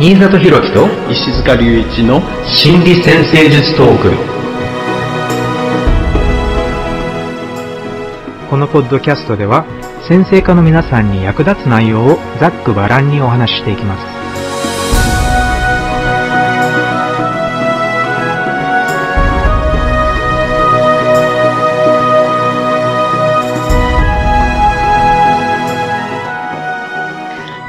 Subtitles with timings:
[0.00, 4.12] 新里博樹と石塚隆一の心理先生術トーク。
[8.48, 9.66] このポッドキャストでは
[10.08, 14.17] 先生科の皆さんに役立つ内容をざっくばらんにお話ししていきます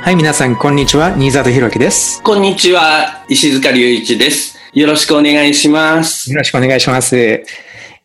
[0.09, 1.16] はい、皆さん、こんにちは。
[1.16, 2.23] 新里博樹です。
[2.23, 4.58] こんにちは、石塚隆一です。
[4.73, 6.32] よろしくお願いします。
[6.32, 7.16] よろしくお願いします。
[7.16, 7.44] え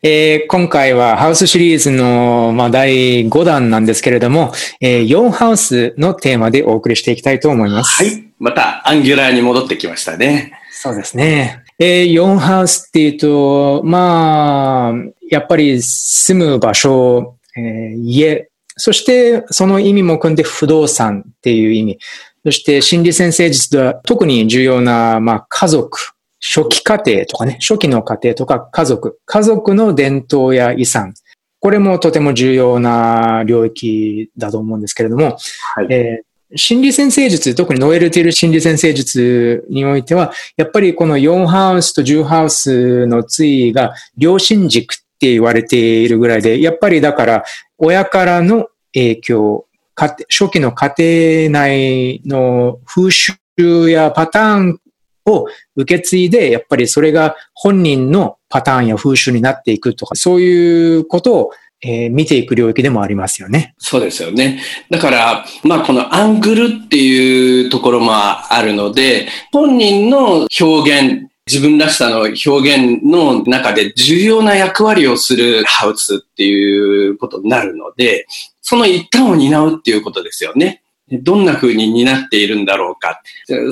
[0.03, 8.03] ー今回はハウスシリーズの、まあ、第5弾なんですけれども、えー4ハウスのテーマでお送りしていきたいと思います。
[8.03, 8.23] はい。
[8.37, 10.53] また、アンギュラーに戻ってきましたね。
[10.69, 11.63] そうですね。
[11.79, 14.93] えー4ハウスっていうと、まあ、
[15.31, 21.99] やっぱり住む場所、えー家、そしてその意味も組んで不動産っていう意味。
[22.45, 25.99] そして心理先生術では特に重要な、まあ、家族、
[26.39, 31.13] 初期家庭とかね、初期の家庭とか家族、家族の伝統や遺産。
[31.59, 35.37] これもとても重要な領域だと思うんですけれども、
[35.75, 35.87] はい。
[35.89, 47.43] えー心理先生術、特にノエルティル心理先生術においては、やっぱりこの4ハウスと10ハウスの対が良心軸って言われているぐらいで、やっぱりだから
[47.77, 54.79] 親からの影響、初期の家庭内の風習やパターン
[55.25, 61.51] を受け継いで、やっぱりそれが本人のパターンや風習になっていくとか、そういうことを、
[61.81, 63.75] えー見ていく領域でもありますよね。
[63.77, 64.61] そうですよね。
[64.89, 78.25] だから、まあ、このアングルっていうところもあるので、本人の表現、自分らしさの表現の中で重要な役割をするハウスっていうことになるので、
[78.61, 80.81] その一端を担うっていうことですよね。
[81.11, 83.21] どんな風に担っているんだろうか。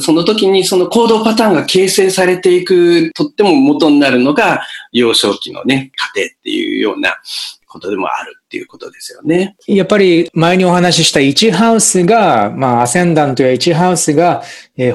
[0.02, 7.18] その時にその行動パターンが形成されていくとっても元になるのが幼少期のね、家庭っていうような
[7.66, 9.56] ことでもあるっていうことですよね。
[9.66, 14.44] やっぱり前にお話しした1ハウスが、まあ、アセンダントや1ハウスが、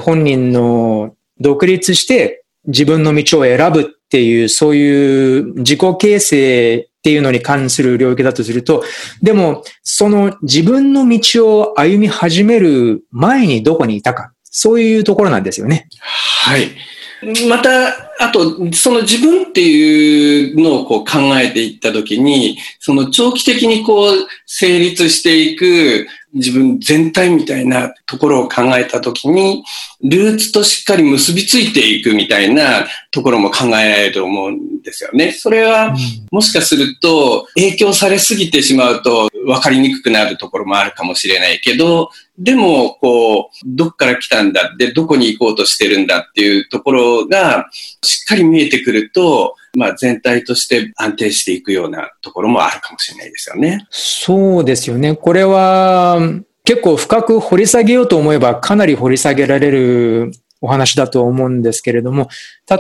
[0.03, 2.38] 本人の独立して
[2.69, 8.85] 自分の道を選ぶっていう、そういう自己形成っていうのに関する領域だとすると、
[9.23, 15.89] でも、その自分の道を歩み始める前にどこにいたか、そういうところなんですよね。
[16.01, 16.71] はい。
[17.49, 17.89] また、
[18.21, 26.07] あと、その自分っていうのをこう考えていったときに、その長期的にこう成立していく
[26.39, 29.65] 自分全体みたいなところを考えたときに、
[30.03, 35.33] ルーツとしっかり結びついていくみたいなところも考えられると思うんですよね。
[35.33, 35.95] それは、
[36.31, 47.69] もしかすると影響されすぎてしまうと分かりにくくなるところもあるかもしれないけど、でも、こう、どっから来たんだで、どこに行こうとしてるんだっていうところが、
[48.03, 53.87] しっかり見えてくると、まあ全体として安定していくようなところもあるかもしれないですよね。
[53.91, 55.17] そうですよね。
[55.17, 56.19] これは
[56.65, 62.29] 結構深く掘り下げようと思えばかなり掘り下げられるお話だと思うんですけれども、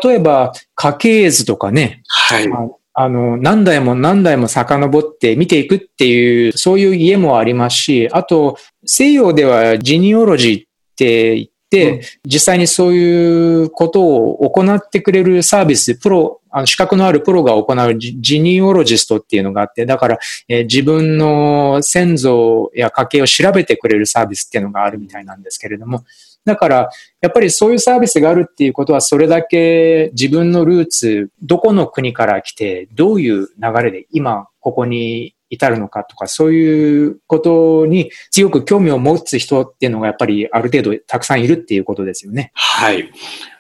[0.02, 2.48] 例えば家系図とかね、はい。
[2.52, 2.68] あ
[3.00, 10.64] あの、何代も何代も遡って見ていくっていう、そういう家もありますし、あと、西洋ではジニオロジーっ
[10.96, 26.04] て言って、うん実際にそういうことを行ってくれるサービス、プロ、あの資格のあるプロが行うジジニオロジストっていうのがあって、だから、えー自分の先祖や家系を調べてくれるサービスっていうのがあるみたいなんですけれども、
[26.44, 42.50] だから、やっぱりそういうサービスがあるっていうことは、それだけ自分のルーツ、どこの国から来て、どういう流れで今ここに至るのかとか、そういうことに強く興味を持つ人っていうのがやっぱりある程度たくさんいるっていうことですよね。
[42.54, 43.10] はい。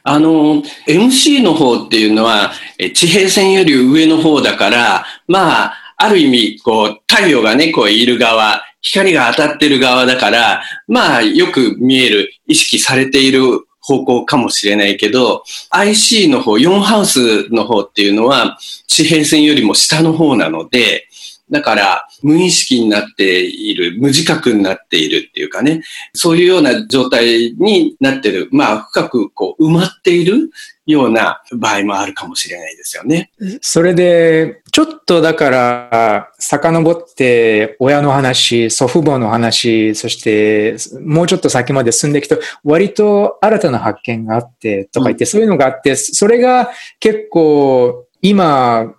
[0.02, 2.52] あの、MC の方っていうのは、
[2.94, 21.07] 地平線より上の方だから、まあ、ある意味、こう、太陽がね、こう、いる側、光が当たってる側だから、まあ、よく見える、意識されている方向かもしれないけど、IC の方、4ハウスの方っていうのは、地平線よりも下の方なので、
[21.50, 30.50] だから、無意識になっている、無自覚になっているっていうかね、そういうような状態になってる、まあ、深くこう、埋まっている
[30.88, 33.30] ような場合もあるかもしれないですよね。
[33.60, 48.94] それで、ちょっとだから、遡って親の話、祖父母の話、そしてもうちょっと先まで進んでいくと、割と新たな発見があってとか言って、そういうのがあって、それが結構今、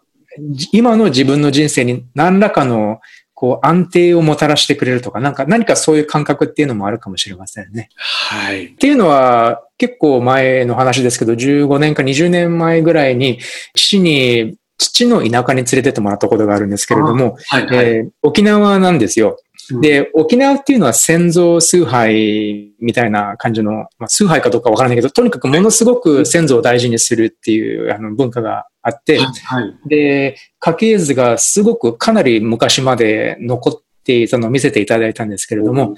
[0.72, 3.00] 今の自分の人生に何らかの
[3.34, 7.90] こう安定をもたらしてくれるとか、なんか何かそういう感覚っていうのもあるかもしれませんね。
[7.96, 8.66] はい。
[8.66, 13.40] っていうのは結構前の話ですけど、15年か20年前ぐらいに
[13.76, 19.38] 父に父の田舎に連れてってもらったことがあるんですけれども、はいはい、えー、沖縄なんですよ。
[19.82, 33.74] で、沖縄っていうのは先祖崇拝みたいな感じの、まあ、崇拝かどうかわからないけど、とにかくものすごく先祖を大事にするっていうあの文化があって、はい、で、家系図がすごくかなり昔まで残っ
[34.04, 35.96] ていたのを見せていただいたんですけれども、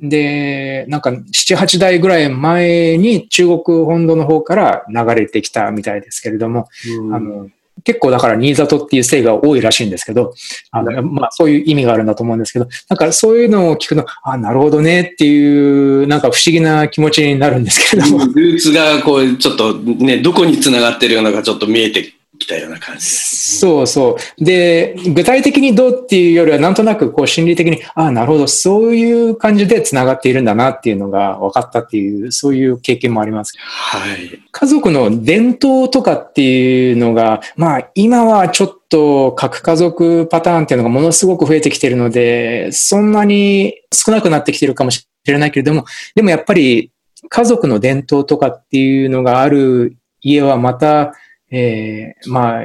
[0.00, 6.68] で、なんか7、8代ぐらい前に中国本土の方から流れてきたみたいですけれども、
[7.12, 7.48] あの
[7.84, 10.34] 結構だから新里っていう姓が多いらしいんですけど、
[10.70, 18.26] あの、まあそういう意味があるんだと思うんですけど、なんかそういうのを聞くと、あ、なるほどねっていう、なんか不思議な気持ちになるんですけれども。
[18.26, 24.44] ルーツがこう、ちょっとね、どこに繋がってるようなのかちょっと見えてきたような感じです、そうそう。
[24.44, 33.54] で、具体的にどうっていうよりは、なんとなくこう心理的に、ああ、なるほど、そういう感じで繋がっているんだなっていうのが分かったっていう、そういう経験もあります。
[33.58, 34.40] はい。
[34.50, 46.90] 家族の伝統とかっていうのが、まあ、今はちょっと核家族パターンっていうのがものすごく増えてきてるので、そんなに少なくなってきてるかもしれないけれども、でもやっぱり
[47.28, 51.14] 家族の伝統とかっていうのがある家はまた、
[51.50, 52.62] えー、まあ、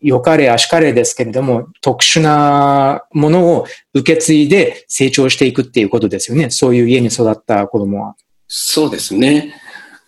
[0.00, 6.50] 良かれ、足かれですけれども、特殊なものを受け継いで成長していくっていうことですよね。
[6.50, 8.14] そういう家に育った子供は。
[8.46, 9.54] そうですね。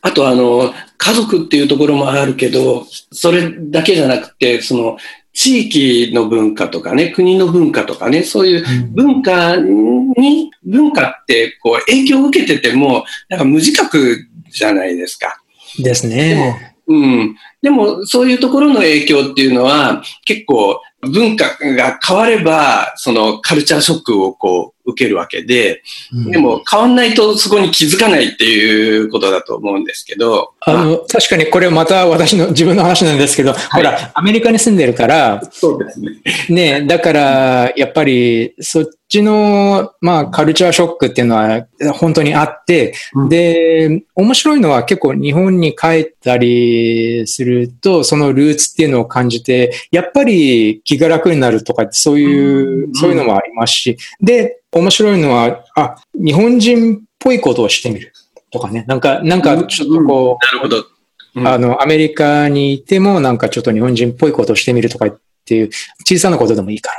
[0.03, 4.97] あと、あの、家族っていうところもあるけど、それだけじゃなくて、その、
[5.33, 15.41] 地域の文化とかね、国の文化とかね、そういう文化に、文化ってこう影響を受けてても、なんか無自覚じゃないですか。
[15.79, 16.75] ですね。
[16.91, 17.37] うん。
[17.63, 25.83] でも、そういうところの影響っていうのは、結構文化が変われば、そのカルチャーショックをこう受けるわけで、
[26.13, 30.53] うん、でも変わんないとそこに気づかないっていうことだと思うんですけど。
[30.61, 36.11] あの、確かにこれまた私の自分の話なんですけど、はい、ほら、アメリカに住んでるから、そうですね。
[36.49, 58.13] ね、だから、やっぱり、そっちの、まあ、カルチャーショックっていうのは本当にあって、うん、で、面白いのは結構日本に帰ったりすると、そのルーツっていうのを感じて、やっぱり気が楽になるとか、そういう、うん、そういうのもありますし、で、面白いのは、あ、日本人っぽいことをしてみる。
[58.53, 60.85] とかね、なんか、なんかちょっとこう、なるほど。
[61.49, 65.71] あの、アメリカにいてもなんかちょっと日本人っぽいことをしてみるとかっていう
[66.05, 66.91] 小さなことでもいいか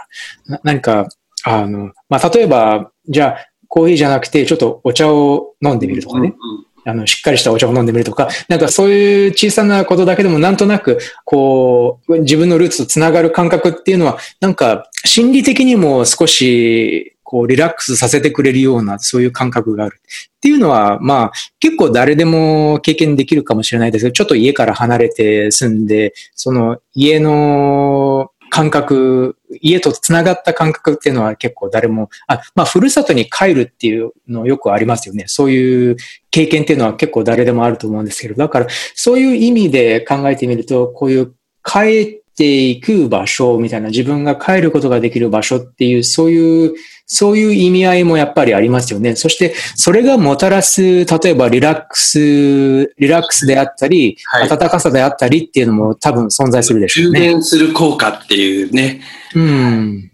[0.48, 1.08] ら、何か
[1.44, 6.28] あの、まあ、例えば、じゃあ、コーヒーじゃなくて、ちょっとお茶を飲んでみるとかね。
[6.28, 20.02] うんうんあの、しっかりしたお茶を飲んでみるとか、なんかそういう小さなことだけでもなんとなく、こう、自分のルーツとつながる感覚っていうのは、なんか心理的にも少し、こう、リラックスさせてくれるような、そういう感覚がある。
[20.04, 21.32] っていうのは、まあ、
[21.62, 35.24] 結構誰でも経験できるかもしれないですけど、ちょっと家から離れて住んで、その家の感覚、家と繋がった感覚っていうのは結構誰も、あ、まあ、ふるさとに帰るっていうのよくありますよね。
[35.28, 35.96] そういう
[36.32, 46.74] 経験っていうのは結構誰でもあると思うんですけど、だからそういう意味で考えてみると、こういう帰っていく場所みたいな、自分が帰ることができる場所っていう、そういう
[47.14, 49.18] そういう意味合いもやっぱりありますよね。
[49.18, 57.20] そして、それがもたらす、例えばリラックス、リラックスであったり、はい、暖かさであったりっていうのも多分存在するでしょうね。
[57.20, 59.02] 充電する効果っていうね。
[59.36, 60.12] うん。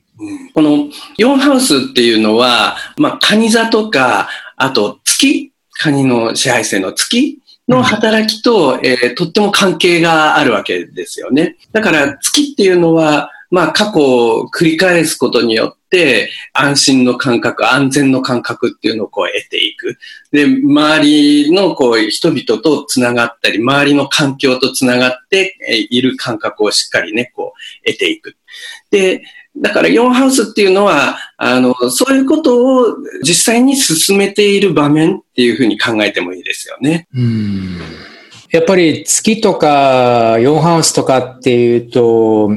[0.55, 0.89] この
[1.19, 7.39] 4ハウスっていうのは、まあ、カニ座とか、あと月、カニの支配性の月？
[7.67, 11.57] の働きと、うん、えー、とっても関係があるわけですよね。
[11.73, 19.97] だから月っていうのは、まあ過去を繰り返すことによって、安心の感覚、安全の感覚っていうのをこう得ていく。
[20.31, 25.55] で、周りのこう人々と繋がったり、周りの環境と繋がって
[25.89, 28.35] いる感覚をしっかりね、こう得ていく。
[28.91, 29.23] で、
[29.55, 37.07] だから4ハウスっていうのは、あの、そういうことを実際に進めている場面っていうふうに考えてもいいですよね。
[37.15, 37.79] うん
[38.49, 42.49] やっぱり月とか4ハウスとかっていうと、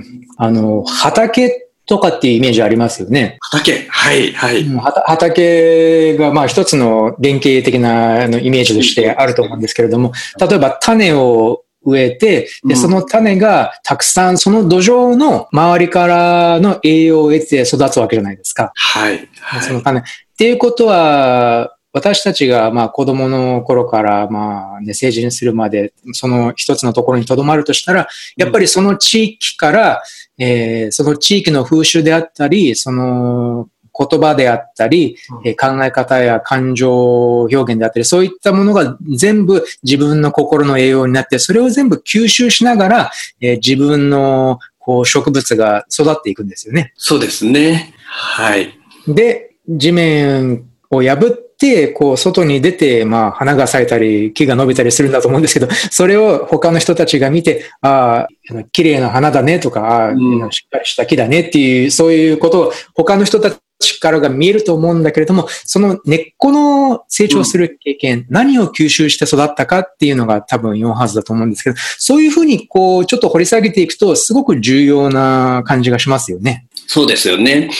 [0.42, 3.36] あの、畑とかっていうイメージありますよね。
[3.42, 4.64] 畑はい、はい。
[5.04, 18.72] 畑が、まあ一つの原型的なイメージとしてあると思うんですけれども、例えば種を植えて、で、その種がたくさん、その土壌の周りからの栄養を得て育つわけじゃないですか。
[18.74, 19.28] はい。
[19.40, 20.00] はい、その種。
[20.00, 20.02] っ
[20.38, 30.02] ていうことは、私たちがまあ子供の頃からまあね、成人するまで、その一つのところに留まるとしたら、やっぱりその地域から、
[30.38, 46.92] えー、その地域の風習であったり、その言葉であったり、うん、考え方や感情表現であったり、そういったものが全部自分の心の栄養になって、それを全部吸収しながら、えー、自分のこう植物が育っていくんですよね。
[46.96, 47.94] そうですね。
[48.06, 48.78] はい。
[49.06, 51.49] で、地面を破って、
[51.88, 58.28] こう、外に出て、まあ、花が咲いたり、木が伸びたりするんだと思うんですけど、それを他の人たちが見て、ああ、
[58.72, 63.50] 綺麗な花だねとか、ああ、うん、しっかりした木だねっていう、そういうことを他の人た
[63.80, 76.66] 力が見えると思うんだけれども、その根っこの成長する経験、うん、何を吸収して育ったかっていうのが多分4ハーズだと思うんですけど、そういうふうにこう、ちょっと掘り下げていくと、すごく重要な感じがしますよね。
[76.86, 77.70] そうですよね。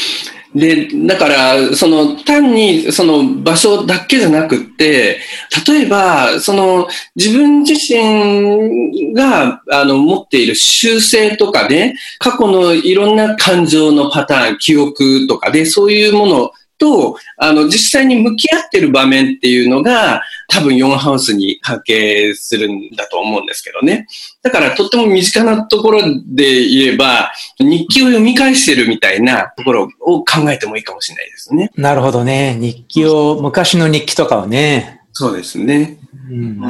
[0.55, 5.21] で、だから、その、単に、その場所だけじゃなくって、
[5.69, 24.09] 例えば、その、自分自身が、あの、持っている習性とかね、過去のいろんな感情のパターン、記憶とかで、そういうものと、あの、実際に向き合ってる場面っていうのが、多分4ハウスに関係するんだと思うんですけどね。
[24.43, 31.71] だからとっても身近なところで言えば、日記を読み返してるみたいなところを考えてもいいかもしれないですね。
[31.77, 32.57] なるほどね。
[32.59, 35.00] 日記を、昔の日記とかをね。
[35.13, 35.99] そうですね。
[36.31, 36.61] うん、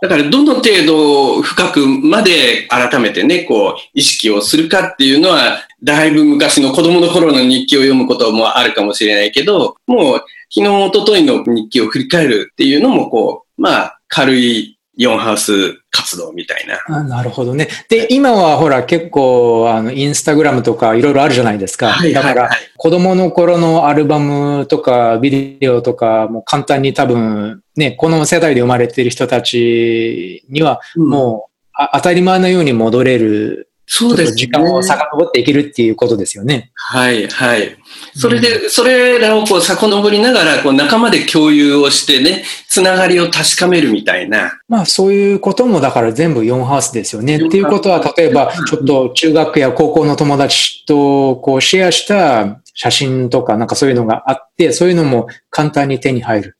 [0.00, 16.78] だからどの程度深くまで改めてね、こう意識をするかっていうのは、だいぶ昔の子供の頃の日記を読むこともあるかもしれないけど、もう昨日、一昨日の日記を振り返るっていうのも、こう、まあ、軽い4ハウス活動みたいな。
[16.94, 17.68] あなるほどね。
[17.88, 21.92] で、今はほら結構、あの、インスタグラムとかいろいろあるじゃないですか。
[21.92, 34.36] はい、だから、子供の頃のアルバムとかビデオとか、もう簡単に多分、ね、この世代で生まれている人たちには、もう、うん、当たり前のように戻れるそうです、ね。
[34.36, 36.70] 時間を遡っていけるっていうことですよね。
[36.74, 37.76] はい、はい。
[38.14, 44.52] それで、それらをこう遡りながら、こう仲間で共有をしてね、つながりを確かめるみたいな。
[44.66, 47.36] まあそういうこともだから全部4ハウスですよね。
[47.36, 56.56] っていうことは、例えば、ちょっと中学や高校の友達とこうシェアした写真とかなんかそういうのがあって、そういうのも簡単に手に入る。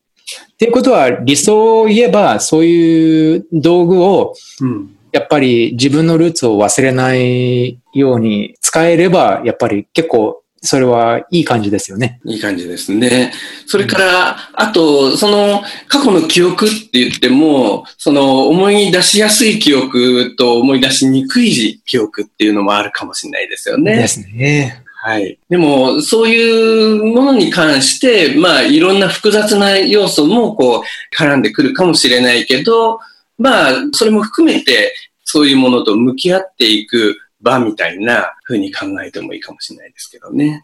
[0.53, 12.21] っていうことは理想を言えば、そういう道具を、うんやっぱり自分のルーツを忘れないように使えれば、やっぱり結構それはいい感じですよね。
[12.25, 13.33] いい感じですね。
[13.67, 23.97] それから、あと、その過去の記憶って言っても、その思い出しやすい記憶と思い出しにくい記憶っていうのもあるかもしれないですよね。
[23.97, 24.82] ですね。
[25.05, 25.37] はい。
[25.49, 30.83] でも、そういうものに関して、まあ、いろんな複雑な要素も、こう、
[31.13, 32.99] 絡んでくるかもしれないけど、
[33.37, 34.95] まあ、それも含めて、
[35.25, 40.63] そういうものと向き合っていく場みたいな風に考えてもいいかもしれないですけどね。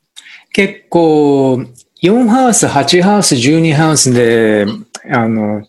[0.54, 1.62] 結構、
[2.02, 4.66] 4ハウス、8ハウス、12ハウスで、
[5.12, 5.68] あの、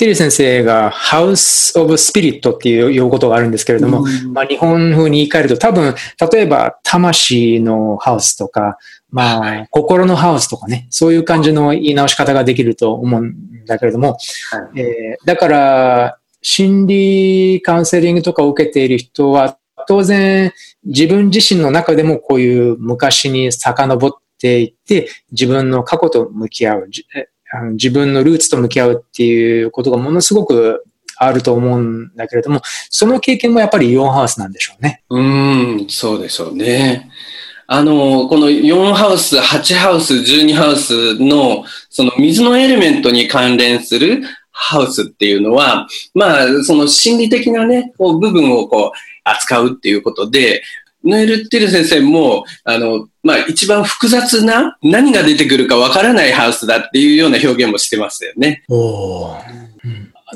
[0.00, 5.94] テリー先生がハウス・オブ・スピリットっていう用語とがあるんですけれども、うん、まあ、日本風に言い換えると多分、
[6.32, 8.78] 例えば魂のハウスとか、
[9.10, 14.16] まあ、心のハウスとかね、そういう感じの言い直し方ができると思うんだけれども、
[14.52, 20.50] はい、えー、だから、心理カウンセリングとかを受けている人は、当然
[20.84, 26.88] 自分自身の中でもこういう昔に遡っていって、自分の過去と向き合う、
[27.72, 30.84] 自分のルーツと向き合うっていうことがものすごく
[31.16, 35.02] あると思うんだけれども、その経験もやっぱり4ハウスなんでしょうね。
[35.10, 37.10] うん、そうでしょうね。
[37.66, 50.62] あの、この4ハウス、8ハウス、12ハウスの、その水のエレメントに関連するハウスっていうのは、まあ、その心理的なね、こう部分をこう扱うっていうことで、
[51.04, 58.64] ノエル・ティル先生も、あの、まあ、一番複雑な何が出てくるかわからないハウスだっていうような表現もしてますよね。
[58.68, 59.34] お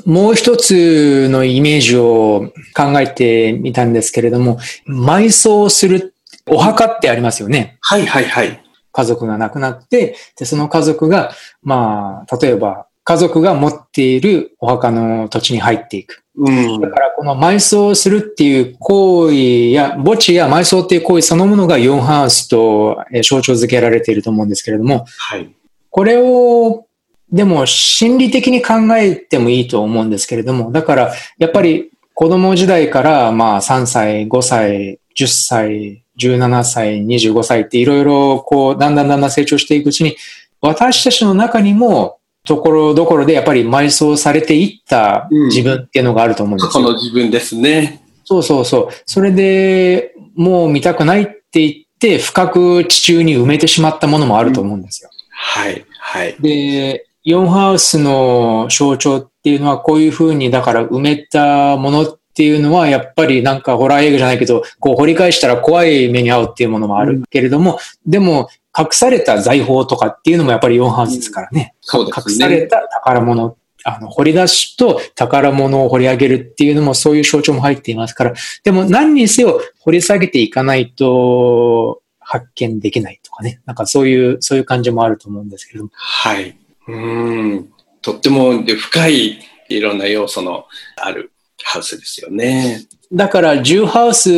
[0.05, 6.13] もう一つのイメージを考えてみたんですけれども、埋葬する
[6.47, 7.77] お墓ってありますよね。
[7.81, 8.61] はいはいはい。
[8.91, 11.31] 家族が亡くなって、で、その家族が、
[11.63, 16.23] まあ、例えば家族が持っているお墓の土地に入っていく。
[16.37, 25.55] うん、だからこの埋葬するっていう行為や、墓地や埋葬っていう行為そのものが4ハウスと象徴づけられていると思うんですけれども、はい、
[25.91, 26.87] これを
[27.31, 40.17] でも心理的に考えてもいいと思うんですけれども、だからやっぱり子供時代からまあ3歳、5歳、10歳、17歳、25歳っていろいろこうだんだんだんだん成長していくうちに
[40.59, 46.69] 私たちの中にもところどころでやっぱり埋葬されていった自分っていうのがあると思うんですよ。
[46.69, 48.01] 過去の自分ですね。
[48.23, 48.93] そうそうそう。
[49.05, 55.09] それでもう見たくないって言って深く地中に埋めてしまったものもあると思うんですよ。
[55.31, 56.35] はい、はい。
[56.39, 71.73] で、ヨンハウスの象徴っていうのはこういうふうにだから埋めたものっていうのはやっぱりなんかホラー映画じゃないけど、こう掘り返したら怖い目に遭うっていうものもあるけれども、でも隠された財宝とかっていうのもやっぱり4ハウスですからね。
[71.79, 72.23] そうですね。
[72.27, 83.61] 隠された宝物、あの、掘り出しと宝物を掘り上げるっていうのもそういう象徴も入っていますから、でも何にせよ掘り下げていかないと発見できないとかね。
[83.65, 85.91] なんかそういう、そういう感じもあると思うんですけれども。
[85.93, 86.57] はい。
[86.87, 87.69] うん。
[88.01, 89.39] とっても深い
[89.69, 90.65] いろんな要素の
[90.97, 91.31] ある
[91.63, 92.85] ハウスですよね。
[93.11, 94.29] だから、ジューハウス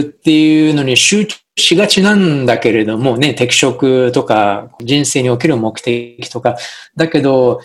[0.00, 6.56] っていうのに集中しがちなんだけれどもね、適職とか人生における目的とか、
[6.96, 7.60] だけど、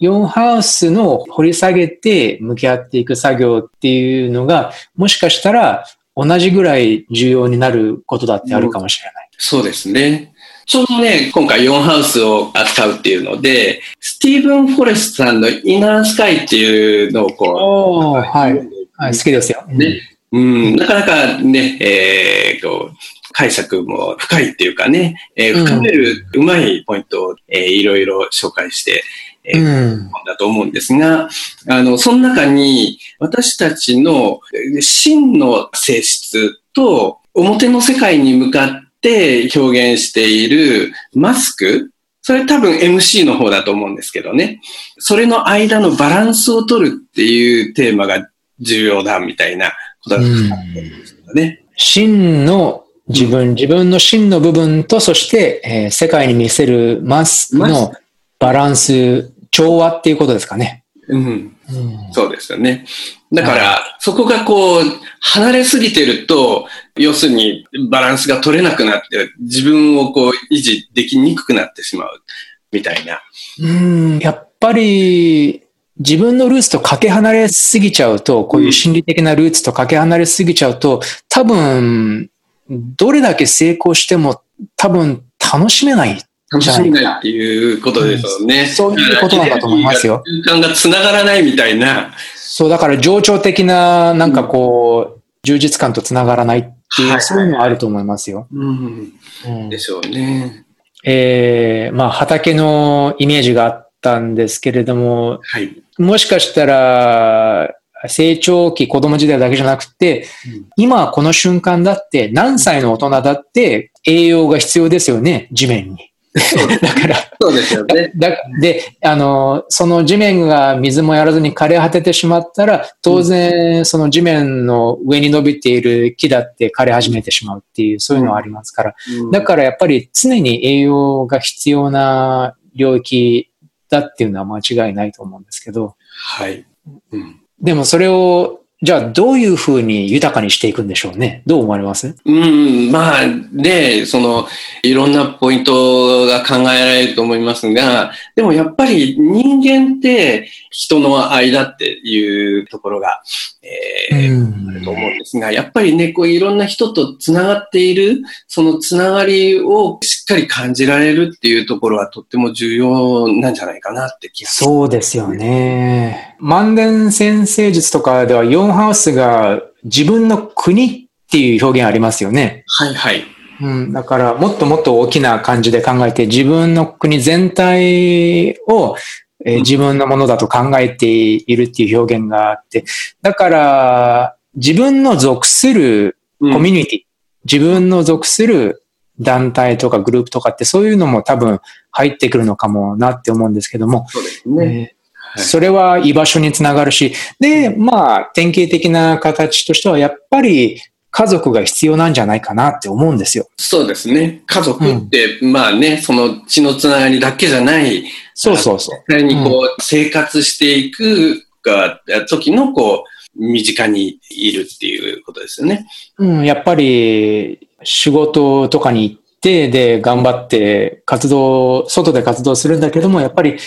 [0.00, 5.84] 4ハウスの掘り下げて向き合っていく作業っていうのが、もしかしたら
[6.16, 9.28] 同じぐらい重要になることだってあるかもしれない。
[9.32, 10.31] うん、そうですね。
[10.66, 18.54] ちょうどね、今回4ハウスを扱うっていうので、スティーブン・フォレストさんのイナースカイっていうのをこう、はい、
[18.96, 19.64] はい、好きですよ。
[19.68, 20.00] ね。
[20.32, 22.96] うん、なかなかね、えー、こう、
[23.32, 29.02] 解釈も深いっていうかね、えー、深めるうまいポイントを、えー、いろいろ紹介して、
[29.44, 31.28] えー、うん、だと思うんですが、
[31.68, 34.40] あの、その中に私たちの
[34.80, 38.70] 真の性質と表の世界に向かっ
[39.02, 41.90] て表現しているマスク、
[42.22, 44.60] それ多分 MC の方だと思うんですけどね。
[44.98, 48.28] それの間のバランスを取るっていうテーマが
[48.60, 49.72] 重要だみたいな
[50.04, 51.64] ことだと思うんですよね。
[51.76, 57.92] 真の自分、自分の真の部分と、そして、えー、世界に見せるマスクの
[58.38, 60.84] バランス、調和っていうことですかね。
[61.08, 61.56] うん。
[61.70, 62.86] うん、そうですよね。
[63.32, 64.82] だから、そこがこう、
[65.20, 72.22] 離れすぎてると、要するにバランスが取れなくなって、自分をこう、維持できにくくなってしまう、
[72.70, 73.20] みたいな。
[73.60, 75.62] うん、やっぱり、
[75.98, 82.30] 自分のルーツとかけ離れすぎちゃうと、こういう心理的なルーツとかけ離れすぎちゃうと、多分、
[82.68, 84.42] どれだけ成功しても
[84.76, 86.18] 多分楽しめない
[86.50, 90.22] 楽しめないっていうことですよね、うん、そういうことなんだと思いますよ。
[90.44, 92.14] 空間が繋がらないみたいな。
[92.36, 98.46] そう、だから情緒的な、なんかこう、うん、充実感と繋がらないっていう、はい、そういうのはあると思いますよ。
[98.52, 99.12] うん。
[99.46, 100.66] うん、でしょうね。
[101.04, 107.74] えー、まあ畑のイメージがあったんですけれども、はい、もしかしたら、
[108.08, 116.11] 成長期、子供時代だけじゃなくて、うん、今この瞬間だって、何歳の大人だって栄養が必要ですよね、地面に。
[116.80, 118.12] だから、そうですよね。
[118.60, 128.94] で、あの、その地面が水もやらずに枯れ果ててしまったら、当然、その地面の上に伸びている木だって枯れ始めてしまうっていう、そういうのはありますから。
[129.22, 133.50] うん、だからやっぱり常に栄養が必要な領域
[133.90, 135.96] だっていうのは間違いないと思うんですけど。
[136.06, 136.64] はい。
[137.12, 141.42] うんでもそれを、じゃあどういうふうに豊かにしていくんでしょうね？
[141.46, 142.16] どう思われます？
[142.24, 144.48] うん、まあ、ね、その、
[144.82, 153.22] いろんなポイントが考えられると思いますが、でもやっぱり人間って人の間っていうところが、
[153.62, 166.31] えー、あると思うんですが、やっぱりね、こういろんな人と繋がっている、その繋がりをしっかり感じられるっていうところはとっても重要なんじゃないかなって気がそうですよね。
[166.42, 172.64] 万年先生術とかでは、ヨンハウスが自分の国っていう表現ありますよね。
[172.66, 173.24] はいはい。
[173.60, 178.96] うん、だから、もっともっと大きな感じで考えて、自分の国全体を
[179.44, 182.84] えー、自分のものだと考えているっていう表現があって、
[183.22, 187.04] だから、自分の属するコミュニティ、うん、
[187.50, 188.84] 自分の属する
[189.18, 194.94] 団体とかグループとかってそういうのも多分入ってくるのかもなって思うんですけども、そうですね。
[194.94, 195.01] えー、
[195.36, 203.46] それは居場所につながるし、で、まあ、典型的な形としては、やっぱり家族が必要なんじゃないかなって思うんですよ。
[203.58, 204.42] そうですね。
[204.46, 209.22] 家族って、うん、まあね、その血のつながりだけじゃない、そうそうそう。
[209.22, 215.86] にこう、うん、生活していくが、時のこう、身近にいるっていうことですよね。
[216.18, 223.58] うん、やっぱり仕事とかに行って、で、頑張って活動、外で活動するんだけども、やっぱり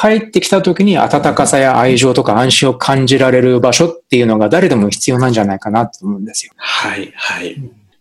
[0.00, 6.52] 帰ってきた時に温かさや愛情とか安心を感じられる場所っていうのが誰でも必要なんじゃないかなと思うんですよ。
[6.56, 7.56] はい、はい。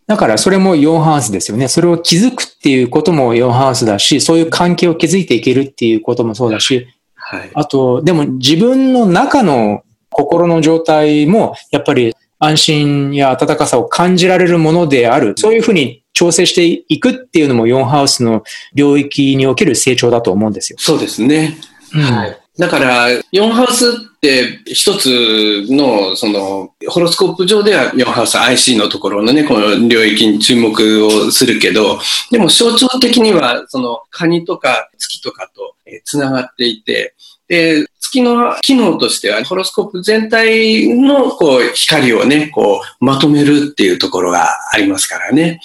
[0.07, 1.67] だからそれも4ハウスですよね。
[1.67, 15.35] それを気づくっていうことも4ハウスだし、そういう関係を築いていけるっていうこともそうだし、はい、あと、でも自分の中の心の状態も、やっぱり安心や温かさを感じられるものである。
[15.38, 20.77] そういうふうに調整していくっていうのも4ハウスの領域における成長だと思うんですよ。
[20.79, 21.57] そうですね。
[21.93, 22.39] うん、はい。
[22.60, 31.99] だから、4ハウスって一つの、その、ホロスコープ上では4ハウス IC のところのね、この領域に注目をするけど、
[32.32, 35.73] でも象徴的には、その、カニとか月とかと
[36.04, 37.15] 繋がっていて、
[37.47, 45.62] で、月の機能としては、ホロスコープ全体の、こう、光をね、こう、まとめるっていうところがありますからね。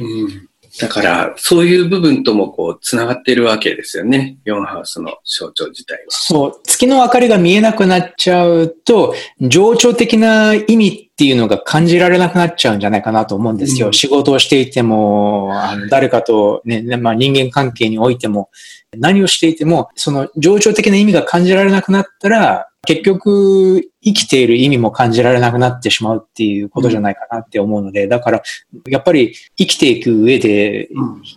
[0.00, 0.48] うん、うん
[0.80, 4.38] だから、そういう部分ともこう、繋がっているわけですよね。
[4.44, 6.00] ヨンハウスの象徴自体は。
[6.08, 6.60] そう。
[6.64, 13.88] 月の明かりが見えなくなっちゃうと、情緒的な意味っていうのが感じられなくなっちゃうんじゃないかなと思うんですよ。
[13.88, 18.50] うん、仕事をしていても、あの誰かとね、まあ、人間関係においても、
[18.96, 28.42] 何をしていても、その情緒的な意味が感じられなくなったら、結局、生きている意味も感じられなくなってしまうっていうことじゃないかなって思うので、だから、
[28.88, 30.88] やっぱり生きていく上で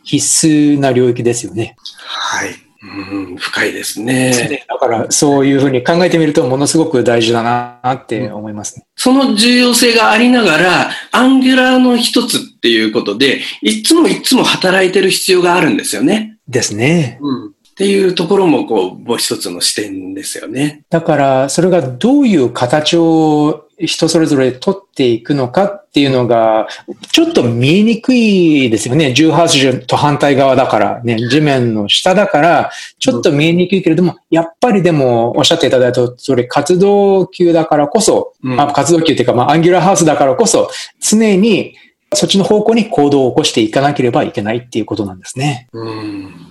[0.06, 1.76] 必須な領域ですよね。
[2.08, 2.52] はい。
[2.84, 4.64] うん、深いですね。
[4.66, 16.38] だから、そういうふうに考えてみると、ものすごく大事だなって思います、ね、その重要性がありながら、アンギュラーの一つっていうことで、いつもいつも働いてる必要があるんですよね。
[16.48, 17.20] ですね。
[17.22, 17.54] うん。
[17.82, 20.84] っていうところも、こう、もう一つの視点ですよね。
[20.92, 26.68] だから、それがどういう形を人それぞれ取っていくのかっていうのが、
[27.12, 29.16] ちょっと見えにくいですよね。
[29.18, 41.74] 18と反対側だからね、地面の下だから、ちょっと見えにくいけれども、やっぱりでもおっしゃっていただいたそれ活動級だからこそ、うん、まあ、活動級っていうか、まあ、アンギュラーハウスだからこそ、常に
[42.14, 45.68] そっちの方向に行動を起こしていかなければいけないっていうことなんですね。
[45.74, 46.51] うん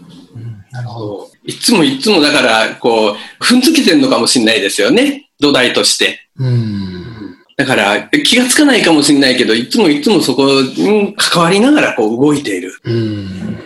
[0.71, 1.31] なるほど。
[1.45, 5.31] いつもいつもだから、こう、踏んづけてるのかもしれないですよね。
[5.41, 6.29] 土台として。
[6.37, 7.37] うん。
[7.57, 12.73] だから、気がつかないかもしれないけど、いつもいつもそこに関わりながらこう動いている。
[12.85, 13.59] うん。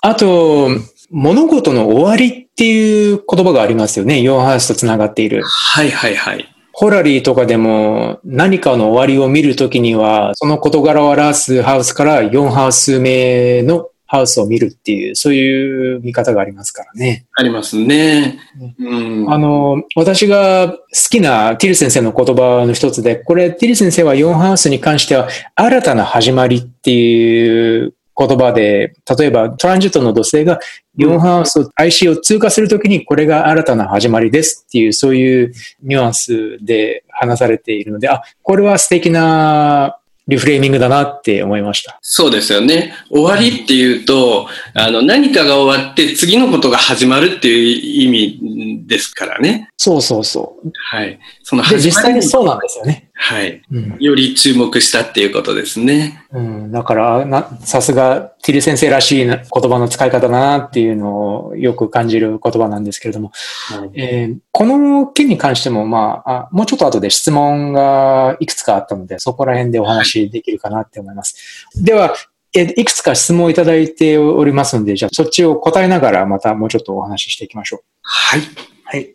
[0.00, 0.70] あと、
[1.10, 4.20] 物事の終わりっていう言葉がありますよね。
[4.20, 5.42] ヨンハウスと繋がっている。
[5.44, 6.48] はいはいはい。
[6.72, 17.26] ホラリーとかでも何かの終わりを見るときには、その事柄を表すハウスから4ハウス目のハウスを見るっていう、そういう見方がありますからね。
[17.34, 18.40] ありますね。
[18.78, 20.78] うん、あの、私が好
[21.10, 30.58] きなティル先生の言葉の一つで、これ、ティル先生は4ハウスに関しては、新たな始まりっていう言葉で、例えばトランジットの土星が
[30.96, 41.98] 4ハウス、IC を通過するときにこれが新たな始まりですっていう、そういうニュアンスで話されているので、あ、これは素敵なリフレーミングだなって思いました。
[42.02, 42.94] そうですよね。
[43.10, 49.70] 終わりっていうと、あの、何かが終わって次のことが始まるっていう意味ですからね。
[49.78, 50.70] そうそうそう。
[50.74, 51.18] はい。
[51.42, 53.07] その実際にそうなんですよね。
[53.20, 53.96] はい、うん。
[53.98, 56.24] より注目したっていうことですね。
[56.32, 56.70] うん。
[56.70, 63.32] だから、な、さすが、ティル先生らしい言葉の使い方だなっていうのをよく感じる言葉なんですけれども、
[63.70, 71.66] はい、えー、この件に関しても、まああ、もうちょっと後で質問がいくつかあったので、そこら辺でお話できるかなって思います。
[71.76, 72.14] では、
[72.54, 77.80] えいくつか質問をいただいておりますので、じゃあそっちを答えながらまたもうちょっとお話ししていきましょう。
[78.00, 78.40] はい。
[78.84, 79.14] はい。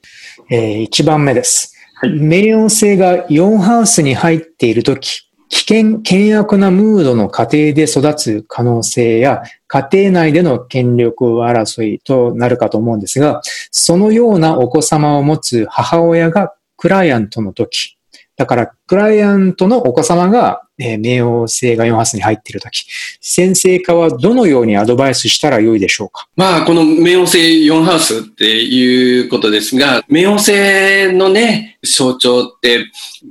[0.51, 1.73] えー、1番目です。
[2.03, 17.97] はい、冥王星が4ハウスに入っているとき、危険、険悪なムードの過程で育つ可能性や、家庭内での権力争いとなるかと思うんですが、そのようなお子様を持つ母親がクライアントの時、
[18.35, 22.85] だから、クライアントのお子様が、えー、冥王星が4ハウスに入っているとき、
[23.21, 26.27] 先生化はどのようにアドバイスしたらよいでしょうか？
[26.35, 32.85] まあ、この冥王星4ハウスっていうことですが、冥王星のね、象徴って、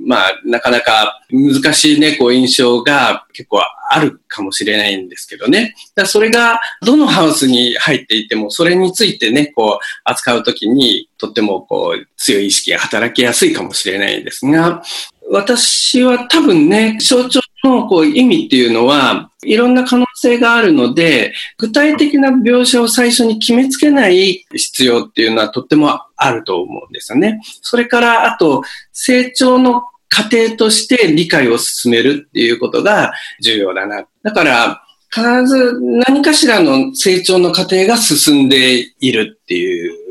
[0.05, 5.75] まあ、なかなか難しいね、こう印象が結構あるかもしれないんですけどね。
[5.95, 14.83] だそれがどのハウスに入っていても、それについてね、こう扱うときにとってもこう強い意識が働きやすいかもしれないですが、
[15.29, 27.41] 私は多分ね、象徴のこう意味っていうのは、いろんな可能性があるので、具体的な描写を最初に決めつけない必要っていうのはとってもあると思うんですよね。
[27.61, 34.05] それから、あと、成長の過程として理解を進めるっていうことが重要だな。
[34.21, 34.83] だから、
[35.13, 40.02] 必ず何かしらの成長の過程が進んでいるっていう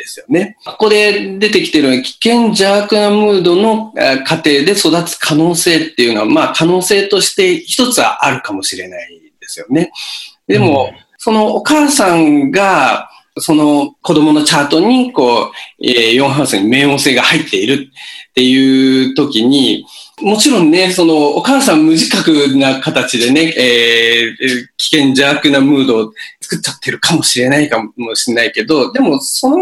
[0.00, 0.56] ですよね。
[0.64, 9.92] ここで出てきてる危険邪悪なムードの家庭で育つ可能性っていうのは、まあ可能性として一つはあるかもしれないですよね。
[10.46, 17.90] でも、うん、そのお母さんが、その子供のチャートに、こう、えー、4ハウスに冥王星が入っている
[18.30, 19.86] っていう時に、
[20.20, 26.12] もちろんね、その、お母さん無自覚な形でね、えー、危険邪悪なムードを
[26.50, 29.56] 作っちゃってるかもしれないかもしれないけど、でも、その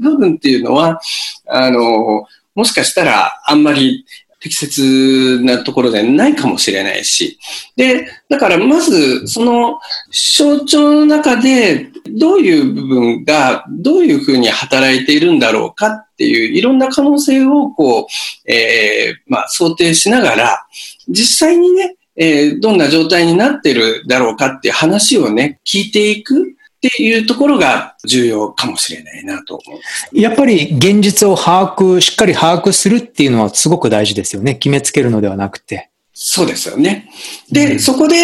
[0.00, 1.00] 部分っていうのは、
[1.46, 4.04] あの、もしかしたらあんまり
[4.40, 7.38] 適切なところでないかもしれないし。
[7.76, 9.78] で、だからまず、その
[10.12, 20.66] 象徴の中で、どういう部分がどういうふうに働いているんだろうかっていういろんな可能性をこう、えー、まあ想定しながら、
[21.08, 26.54] 実際にね、えー、どんな状態になってるだろうかっていう話をね、聞いていく
[26.86, 29.80] っていうところが重要かもしれないなと思う。
[30.18, 34.54] やっぱり現実を把握、しっかり把握するっていうのはすごく大事ですよね。
[34.54, 35.90] 決めつけるのではなくて。
[36.16, 37.10] そうですよね。
[37.50, 38.16] で、うん、そこで、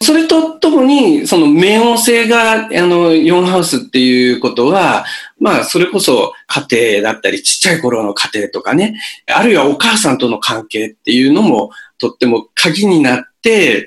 [0.00, 5.04] それとともに、その冥王星が、あの、4ハウスっていうことは、
[5.38, 13.33] まあ、それこそ家庭だったり、ちっちゃい頃の家庭とかね、あるいはお母さんとの関係っていうのも、とっても鍵になって、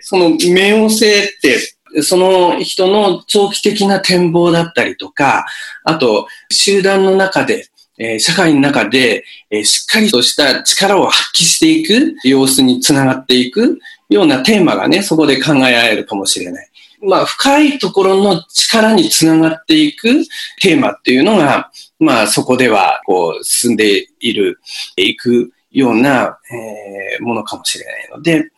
[0.01, 5.45] その冥王星ってその人の長期的な展望だったりとか、
[5.83, 16.69] あと、集団の中で、えー、社会の中で、えー、しっかりとした力を発揮していく様子につながっていくようなテーマがね、そこで考えられるかもしれない。
[17.01, 20.23] まあ、深いところの力につながっていく
[20.61, 24.59] テーマっていうのが、まあ、そこでは、こう、進んでいる、
[24.95, 28.51] いくような、えー、ものかもしれないので、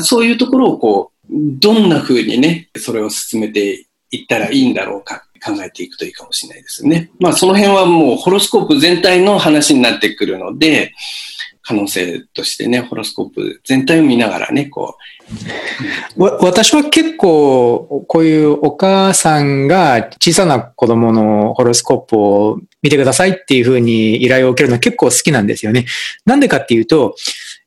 [0.00, 7.10] そういうところをこう、どんな風にね、それを進めていったらいいんだろうか考えていくといいかもしれないですね。
[7.18, 10.92] まあその辺はもうホロスコープ全体の話になってくるので、
[11.62, 14.96] 可能性としてね、ホロスコープ全体を見ながらね、こ
[16.16, 16.22] う。
[16.44, 25.86] 私は結構、こういうお母さんが小さな子供のホロスコープを見てくださいっていうふうに依頼を受けるのは結構好きなんですよね。
[26.24, 27.16] なんでかっていうと、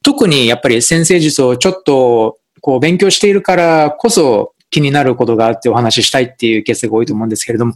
[0.02, 7.76] 特にやっぱり先生術をちょっとこう勉強しているからこそ気になることがあってお話ししたいっていうケースが多いと思うんですけれども、っ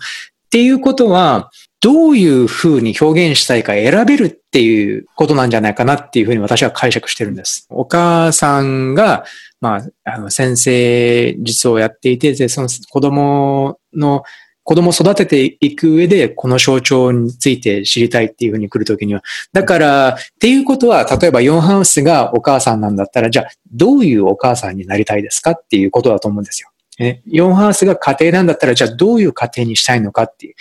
[0.50, 1.52] ていうことは、
[1.82, 7.68] どういうふうに表現したいか選べるっていうことなんじゃないかなっていうふうに私は解釈してるんです。
[7.70, 9.26] お母さんが、
[9.60, 14.24] まあ、あの、先生術をやっていて、で、その子供の
[14.64, 19.22] 子供を育てていく上で、この象徴について知りたいっていうふうに来るときには。
[19.52, 26.70] だから、っていうことは、例えば4ハウスがお母さんなんだったら、じゃあ、どういうお母さんになりたいですかっていうことだと思うんですよ。
[27.00, 30.56] 4ハウスが家庭なんだったら、じゃあどういう家庭にしたいのかっていう。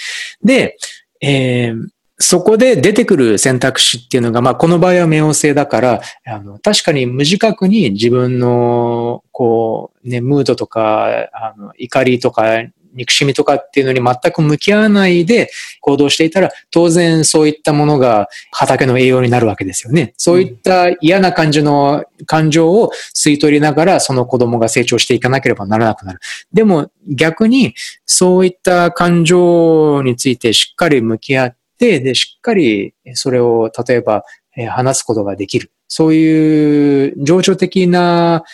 [0.45, 0.77] で、
[1.21, 1.89] えー、
[2.19, 12.45] そこで出てくる選択肢っていうのが、まあ、この場合は冥王星だから、あの、確かに無自覚に自分の、こう、ね、ムードとか、あの、怒りとか
[12.95, 15.51] 憎しみとかっていうのに全く向き合わないで
[15.81, 20.15] 行動していたら、当然そういったものが畑の栄養になるわけですよね。
[20.17, 26.21] そういった嫌な感じの感情を吸い取りながら、その子供が成長していかなければならなくなる。
[26.53, 27.75] でも逆に、
[28.07, 34.25] そういった感情についてしっかり向き合って、で、しっかりそれを例えば
[34.69, 35.73] 話すことができる。
[35.89, 38.45] そういう情緒的な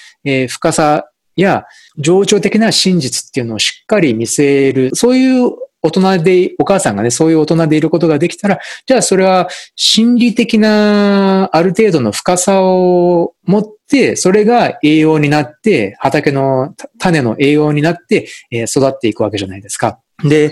[0.48, 1.10] 深さ
[1.42, 1.64] や
[1.98, 20.00] 情緒的な真実っていうのをしっかり見せる、そういう大人で、お母さんがね、そういう大人でいることができたら、じゃあそれは心理的なある程度の深さを持って、それが栄養になって、畑の種の栄養になって、え育っていくわけじゃないですか。
[20.24, 20.50] で、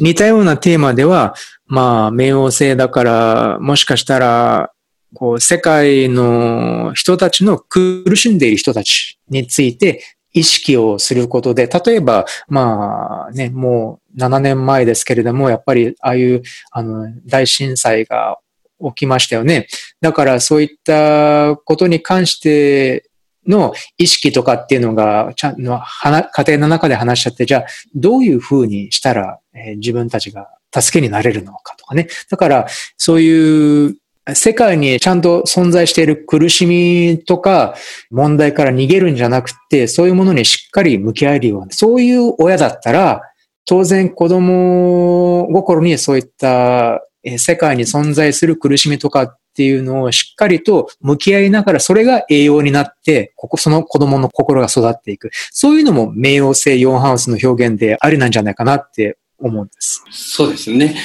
[0.00, 1.34] 似たようなテーマでは、
[1.66, 4.72] まあ、冥王星だから、もしかしたら、
[5.14, 18.38] こう、世界の人たちの苦しんでいる人たちについて意識をすることで、例えば、まあね、もう7年前ですけれども、やっぱりああいうあの大震災が
[18.80, 19.68] 起きましたよね。
[20.00, 23.08] だからそういったことに関して
[23.46, 32.08] の意識とかっていうのが、ちゃんの家庭の中で話しちゃって、じゃあどういうふうにしたら、えー、自分たちが助けになれるのかとかね。
[32.30, 32.66] だから
[32.96, 33.96] そういう
[34.34, 37.74] 世界にちゃんと存在している苦しみとか
[38.10, 43.22] 問題から逃げるんじゃなくて、そういうものにしっかり向き合えるような、そういう親だったら、
[43.64, 47.00] 当然子供心にそういった
[47.38, 55.30] 世界に存在する苦しみとかっていうのをしっかりと向き合いながら、それが栄養になって、ここ、その子供の心が育っていく。
[55.50, 60.04] そういうのも冥王星4ハウスの表現でありなんじゃないかなって思うんです。
[60.10, 60.96] そうですね。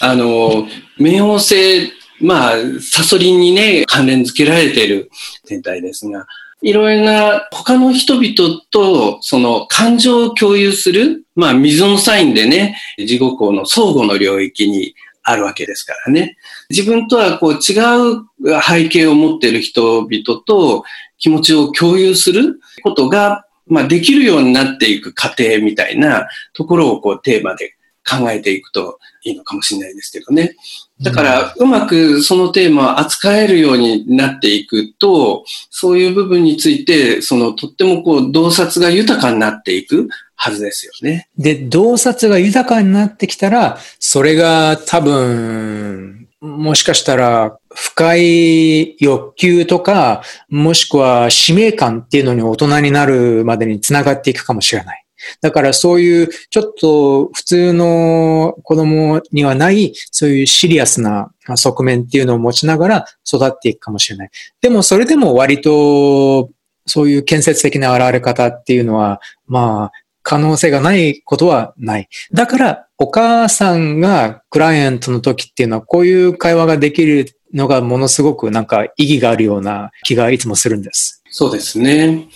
[0.00, 0.66] あの、
[0.98, 1.92] 冥王星、
[2.24, 5.10] まあ、サソリにね、関連付けられている
[5.46, 6.26] 天体ですが、
[6.62, 16.38] いろいろな他の人々とその感情を共有する、まあ、溝のサインでね、自己項の相互の領域にあるわけですからね。
[16.70, 17.76] 自分とはこう違
[18.12, 18.24] う
[18.62, 20.84] 背景を持っている人々と
[21.18, 27.74] 気持ちを共有することが、まあ、できるようになっていく過程みたいなところをこうテーマで
[28.08, 30.54] 考えていくといいのかもしれないですけどね。
[31.00, 41.28] だから、うまくそのテーマを扱えるようになっていくと、そういう部分について、そのとってもこう、洞察が豊かになっていくはずですよね。
[41.36, 55.03] で、洞察が豊かになってきたら、それが多分、もしかしたら深い欲求とか、もしくは使命感っていうのに大人になるまでにつながっていくかもしれない。
[55.40, 64.30] だからそういうちょっと普通の子供にはないそういうシリアスな側面っていうのを持ちながら育っていくかもしれない。
[64.60, 66.50] でもそれでも割と
[66.86, 72.08] そういう建設的な現れ方っていうのは、まあ、可能性がないことはない。
[72.32, 81.23] だから、お母さんがクライアントの時っていうのは、こういう会話ができるのがものすごくなんか意義があるような気がいつもするんです。
[81.36, 82.04] そうですね。
[82.04, 82.28] うん、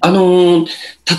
[0.00, 0.64] あの、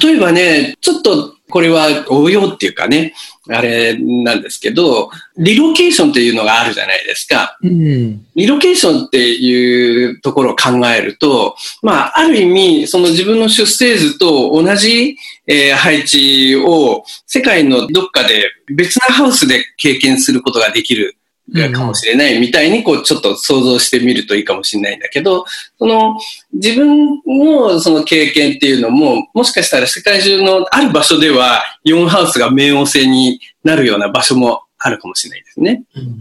[0.01, 3.13] 例えばね、ちょっとこれは応用っていうかね、
[3.49, 7.57] あれなんですけど、リロケーションっていうのがあるじゃないですか。
[7.61, 21.17] うん、リロケーションっていうところを考えると、まあ、ある意味、その自分の出生図と同じ、えー、配置を世界のどっかで別なハウスで経験することができる
[21.71, 25.45] かもしれないみたいに、こう、ちょっと想像してみるといいかもしれないんだけど、
[25.77, 26.19] その、
[26.53, 35.83] 自分のその経験っていうのも、もしかしたら世界中のある場所では、4ハウスが冥王星になるような場所もあるかもしれないですね。
[35.95, 36.17] うん、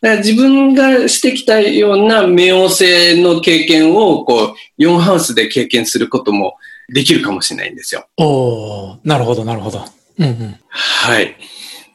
[0.00, 6.56] だから自分がしてきたような冥王星の経験を、こう、4ハウスで経験することも
[6.92, 8.06] できるかもしれないんですよ。
[8.18, 9.84] おなるほど、なるほど。
[10.18, 11.36] うんうん、はい。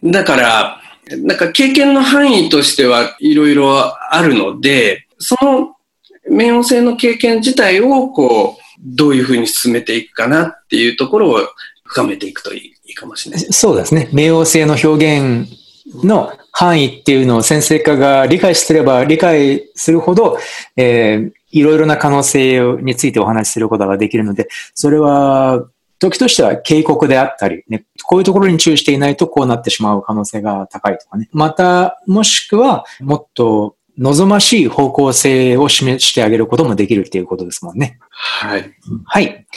[0.04, 5.76] だから、なんか経験の範囲としてはいろいろあるので、その
[6.30, 11.40] 冥王星の経験自体をこう、どういうふうに進めていくかなっていうところを
[11.86, 13.54] 深めていくといいかもしれない。
[13.54, 14.10] そうですね。
[14.12, 15.48] 冥王星の表現
[16.04, 20.38] の範囲っていうのを先生家が理解すれば理解するほど、
[20.76, 25.66] えー、いろいろな可能性についてお話しすることができるので、それは
[26.00, 31.30] 時としては警告であったり、ね、こういうところに注意していないとこうなってしまう可能性が高いとかね。
[31.32, 37.98] また、もしくは、もっと望ましい方向性を示してあげることもできるっていうことですもんね。
[38.10, 38.72] はい。
[39.06, 39.48] はい。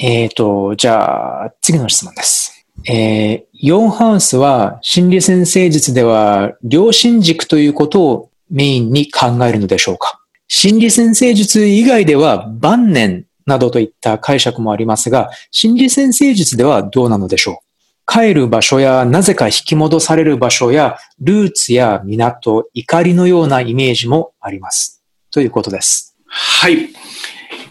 [0.00, 2.66] えっ、ー、と、じゃあ、次の質問です。
[2.86, 10.20] えー、4ハウスは心理先生術では良心軸ということをメインに考えるのでしょうか？
[10.46, 17.68] 心理先生術以外では晩年などといった解釈もありますが、心理先生術ではどうなのでしょう？
[18.10, 25.02] 帰る場所やなぜか引き戻される場所やルーツや港、怒りのようなイメージもあります。
[25.30, 26.16] ということです。
[26.26, 26.88] はい。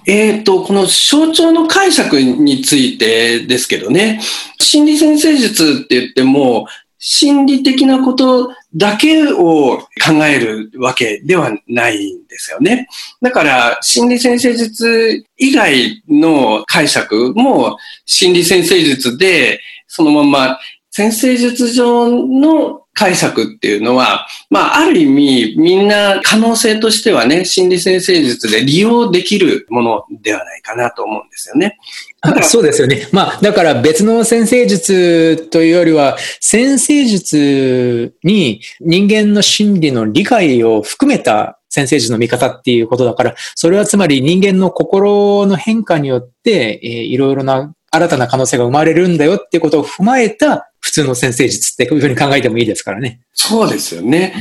[0.05, 4.21] えっ、ー、と、この象徴の解釈についてですけどね、
[4.59, 6.67] 心理先生術って言っても、
[6.99, 12.87] 心理的なことだけを考えるわけではないんですよね。
[13.21, 20.59] だから、心理先生術以外の解釈も心理先生術で、そのまま
[20.91, 31.77] 先生術上の解釈っていうのは、まあ、ある意味、みんな可能性としてはね、心理先生術で利用できるものではないかなと思うんですよね。
[32.41, 33.07] そうですよね。
[33.11, 53.19] まあ、だから別の先生術というよりは、先生術に人間の心理の理解を含めた先生術の見方っていうことだから、それはつまり人間の心の変化によって、えー、いろいろな新たな可能性が生まれるんだよっていうことを踏まえた普通の先生術ってこういうふうに考えてもいいですからね。
[53.33, 54.33] そうですよね。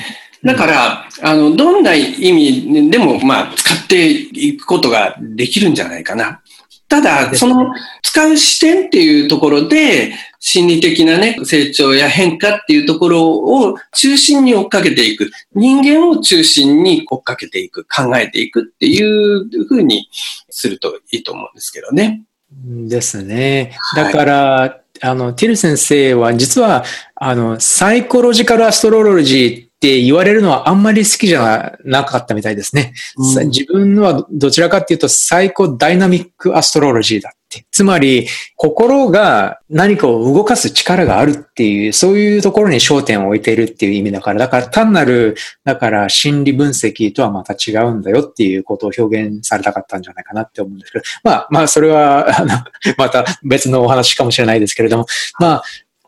[0.44, 6.40] だから、あの、どんな意味でも、まあ、使っていくことができるんじゃないかな。
[6.88, 15.32] ただ、その、使う視点っていうところで、心理的なね、成長や変化っていうところを中心に追っかけていく。
[15.52, 20.08] 人間を中心に追っかけていく、考えていくっていうふうに
[20.50, 22.22] するといいと思うんですけどね。
[22.52, 23.76] ですね。
[23.96, 26.84] だから、はいあの、ティル先生は実は、
[27.14, 32.94] あの、サイコロジカルアストロロジーって言われるのはあんまり好きじゃなかったみたいですね。
[33.16, 37.34] うん、自分はどちらかっていうとサイコダイナミックアストロロジーだ。
[37.70, 38.26] つまり、
[38.56, 52.54] 心が何かを動かす力があるっていう、そういうところに焦点を置いているっていう意味だから、だから単なる、だから心理分析とはまた違うんだよっていうことを表現されたかったんじゃないかなって思うんですけど、まあまあそれは、あの、
[52.98, 55.06] また別のお話かもしれないですけれども、
[55.38, 55.62] まあ、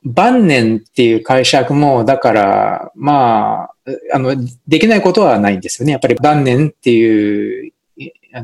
[0.05, 3.75] 晩年っていう解釈も、だから、まあ、
[4.13, 4.35] あの、
[4.67, 5.93] できないことはないんですよね。
[5.93, 7.73] やっぱり晩年っていう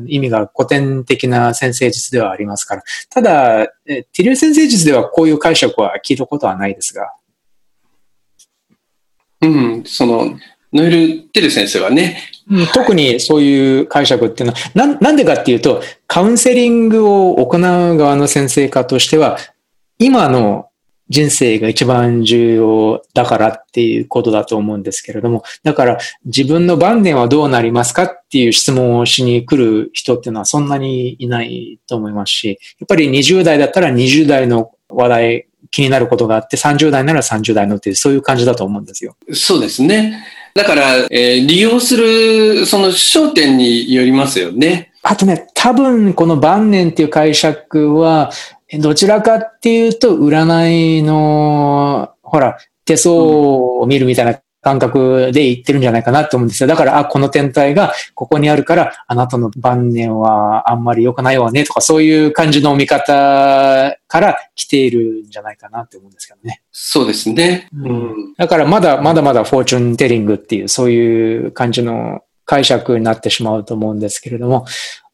[0.07, 2.83] 意味が古典的な先生術ではありますから。
[3.09, 7.11] ただ、ティリュー先生術ではこういう解釈は聞いたことはないですが。
[9.41, 10.37] うん、その、
[10.73, 12.21] ノエル・テル先生はね。
[12.73, 17.61] 特にそういう解釈っていうのは、ななんでかっていうと、カウンセリングを行う
[17.97, 19.37] 側の先生家としては、
[19.97, 20.69] 今の
[21.09, 39.15] 人生が一番重要だからっていうことだと思うんですけれども、だから自分の晩年はどうなりますかっていう質問をしに来る人っていうのはそんなにいないと思いますし、やっぱり20代だったら20代の話題気になることがあって、30代なら30代のっていうそういう感じだと思うんですよ。
[39.33, 40.25] そうですね。
[40.55, 44.93] だから、えー、利用するその焦点によりますよね。
[45.03, 48.31] あとね、多分この晩年っていう解釈は、
[48.79, 56.67] どちらかっていうと、占いの、ほら、手相を見るみたいな感覚で言ってるんじゃないかなと思うんですよ。
[56.67, 66.63] だから、あ、この天体がここにあるから、あなたの晩年はあんまり良くないわねとか、そういう感じの見方から来ているんじゃないかなって思うんですけどね。
[66.71, 67.69] そうですね。
[67.75, 74.65] うん、だから、まだまだまだフォーチュンテリングっていう、そういう感じの解釈になってしまうと思うんですけれども、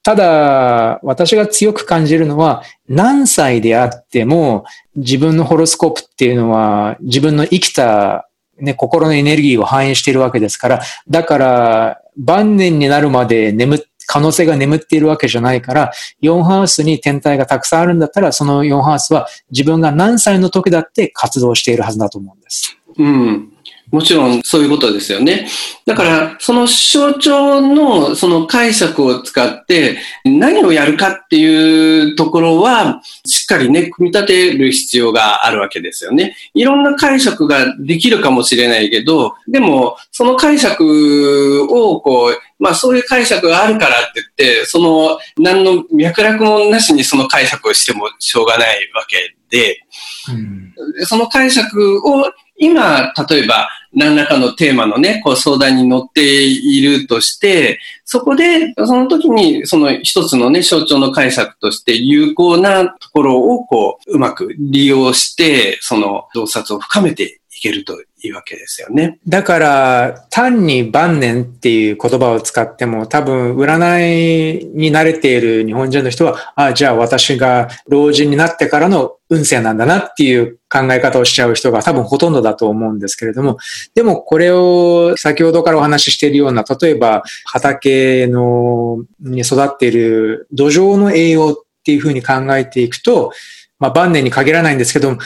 [0.03, 8.27] ただ、私が強く感じるのは、何歳であっても、自分のホロスコープっていうのは、自分の生きた、
[8.59, 15.91] ね、心のエネルギーを反映しているわけですから、だから、晩年になるまで眠可能性が眠っているわけじゃないから、
[16.21, 22.77] 4ハウスに天体がたくさんあるんだったら、その4ハウスは自分が何歳の時だって活動しているはずだと思うんです。
[22.97, 23.53] うん。
[23.91, 25.47] もちろんそういうことですよね。
[25.85, 36.35] だから、その象徴のその解釈を使って何をやるかっていうところは、しっかりね、組み立てる必要があるわけですよね。
[36.53, 49.81] いろんな解釈ができるかもしれないけど、でも、その解釈をこう、まあそういう解釈があるからって言って、その何の脈絡もなしにその解釈をしてもしょうがないわけで、
[50.29, 52.31] うん、その解釈を
[52.61, 67.97] 今、例えば何らかのテーマのね、こう相談に乗っているとして、そこで、その時に、その一つのね、象徴の解釈として有効なところを、こう、うまく利用して、その洞察を深めていけると
[68.27, 69.19] いうわけですよね。
[69.27, 83.57] だから、単に晩年っていう言葉を使っても、多分、占いに慣れている日本人の人は、ああ、じゃあ私が老人になってからの運勢なんだなっていう考え方をしちゃう人が多分ほとんどだと思うんですけれども、
[83.95, 93.31] でもこれを先ほどからお話ししているような、例えば畑のに育っている土壌の栄養っていうふうに考えていくと、
[93.79, 95.17] まあ晩年に限らないんですけど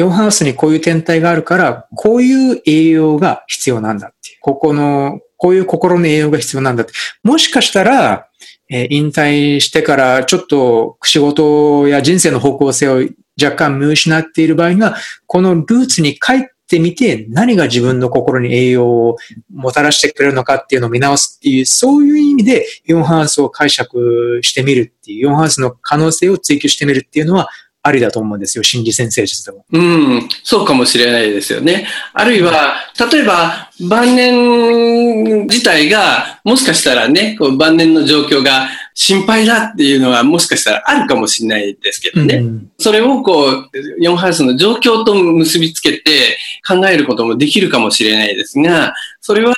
[0.00, 4.38] も、4ハウスにこういう天体があるから、こういう栄養が必要なんだっていう。
[4.40, 6.92] ここの、こういう心の栄養が必要なんだって。
[7.22, 8.28] もしかしたら、
[8.70, 13.06] え、引退してからちょっと仕事や人生の方向性を
[13.40, 19.16] 若干見失っている場合には、このルーツに帰ってみて何が自分の心に栄養を
[19.52, 27.50] もたらしてくれるのかっていうのを見直すっていう、そういう意味で4ハウスを解釈してみるっていう、4ハウスの可能性を追求してみるっていうのは、
[27.86, 29.66] ありだと思うんですよ、心理先生術でも。
[29.70, 31.86] うん、そうかもしれないですよね。
[32.14, 32.76] あるいは、
[33.12, 42.36] 例えば、晩年自体が、もしかしたらね、こう晩年の状況が心配だっていうのは、もしかしたらあるかもしれないですけどね。
[42.36, 43.70] うん、それをこう、
[44.00, 49.54] 4ハウスの状況と結びつけて考えることもできるかもしれないですが、それは、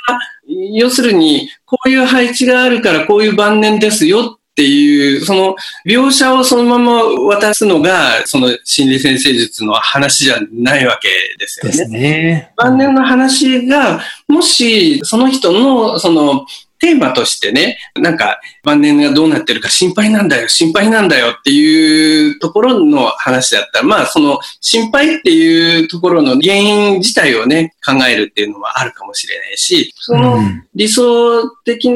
[0.73, 5.55] 要するに、こういう配置があるからこういう晩年ですよっていう、その
[5.85, 11.77] 描写をそのまま渡すのが、その心理先生術の話じゃないわけですよね。
[11.77, 12.51] ですね。
[12.57, 16.47] 晩年の話が、もし、その人の、その、
[16.79, 30.39] テーマとしてね、なんか晩年がどうなってるか心配なんだよ、心配なんだよっていうところの話だったら、まあその心配っていうところの原因自体をね、考えるっていうのはあるかもしれないし、その
[30.75, 31.89] 理想的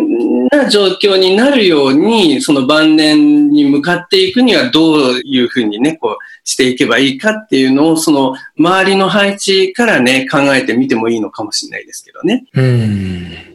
[0.52, 12.46] な状況になるように、その晩年に向かっていくにはどういうふうにね、こうしていけばいいかっていうのを、その周りの配置からね、考えてみてもいいのかもしれないですけどね。
[12.54, 13.52] うん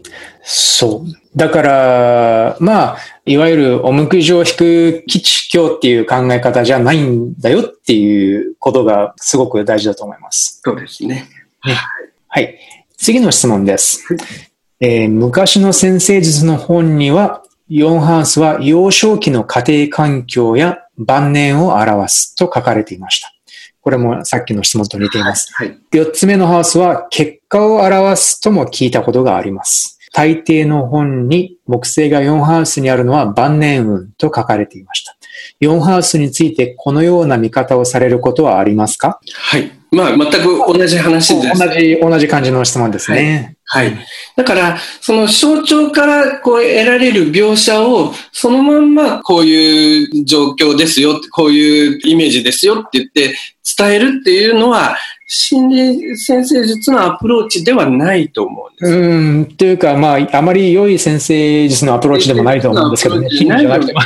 [0.49, 1.36] そう。
[1.36, 10.61] だから、まあ、いわゆるお向く上引く基地教っていう考え方じゃないんだよっていうことがすごく大事だと思います。
[10.64, 11.28] そうですね。
[11.64, 11.74] ね
[12.28, 12.57] はい。
[12.97, 14.05] 次の質問です。
[14.78, 23.32] えー、昔の先生術の本には、ヨンハウスは幼少期の家庭環境や晩年を表すと書かれていました。
[23.80, 25.53] これもさっきの質問と似ています。
[25.55, 29.95] はい、4つ目のハウスは結果を表すとも聞いたことがあります。
[30.12, 35.16] 大抵の本に木星が4ハウスにあるのは晩年運と書かれていました。
[35.61, 39.20] 4ハウスについてこのような見方をされることはありますか？
[39.34, 39.70] はい。
[39.92, 41.59] まあ、全く同じ話です。
[41.59, 43.57] 同じ、同じ感じの質問ですね。
[43.64, 43.86] はい。
[43.86, 53.36] はい、だから、その象徴からこう得られる描写を、そのまんまこういう状況ですよ、こういうイメージですよって言って
[53.78, 54.96] 伝えるっていうのは、
[55.26, 58.92] 心理先生術のアプローチではないと思うんです。
[58.92, 63.28] うん、というか、まあ、あまり良い先生術のアプローチでもないと思うんですけどね。
[63.30, 64.00] 心理じゃなくても。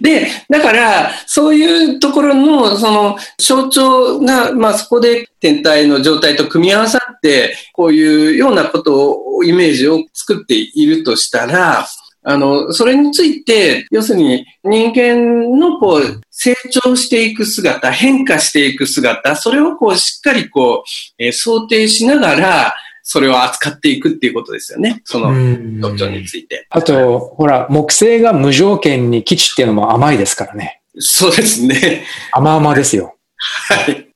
[0.00, 11.86] で、だから、そういうところの、その、象徴が、まあ、そこで天体の状態と組み合わさって、こういうようなことを、イメージを作っているとしたら、
[12.24, 25.02] あの、それについて、要するに人間のこう、成長していく姿、変化していく姿、それをこう、しっかりこう、えー、想定しながら、それを扱っていくっていうことですよね。
[25.04, 25.32] その
[25.80, 26.66] 特徴について。
[26.70, 30.80] あと、ほら、木星が無条件に基地っていうのも甘いですからね。
[30.98, 32.04] そうですね。
[32.30, 33.16] 甘々ですよ。
[33.36, 34.08] はい。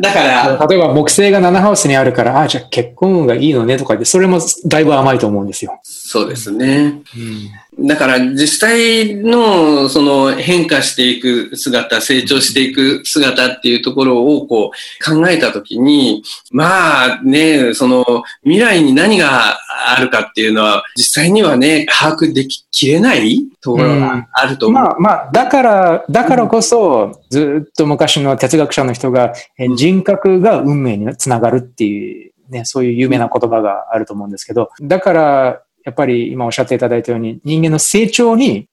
[0.00, 0.66] だから。
[0.66, 5.80] 例えば木星が7ハウスにあるから、ああ、じゃあ結婚運がいいのねとかで、それもだいぶ甘いと思うんですよ。
[6.06, 7.02] そうですね。
[7.16, 24.82] うんだから実際のその変化していく姿、成長していく姿っていうところをこう考えたときに、まあね、その未来に何があるかっていうのは実際にはね、把握でききれないところがあると思う。
[24.82, 29.32] うん、まあまあ、だから、だからこそ、ずっと昔の哲学者の人が、
[29.76, 38.68] 人格が運命につながるっていう、ね、そういう有名な言葉があると思うんですけど、だから、やっぱり今おっしゃっていただいたように人間の成長に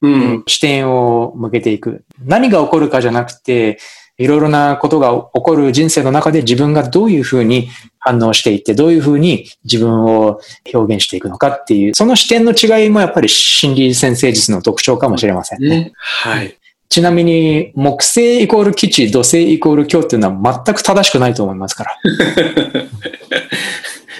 [0.47, 2.05] 視点を向けていく。
[2.23, 3.79] 何が起こるかじゃなくて、
[4.17, 10.39] いろいろなことが起こる人生の中で自分がどういうふうに反応していって、どういうふうに自分を
[10.73, 15.69] 表現していくのかっていう、その視点の違いもやっぱり心理先生術の特徴かもしれませんね。
[15.69, 16.57] ねはい。
[16.87, 21.97] ちなみに、木星イコール基地、土星イコール今日っていうのは全く正しくないと思いますから。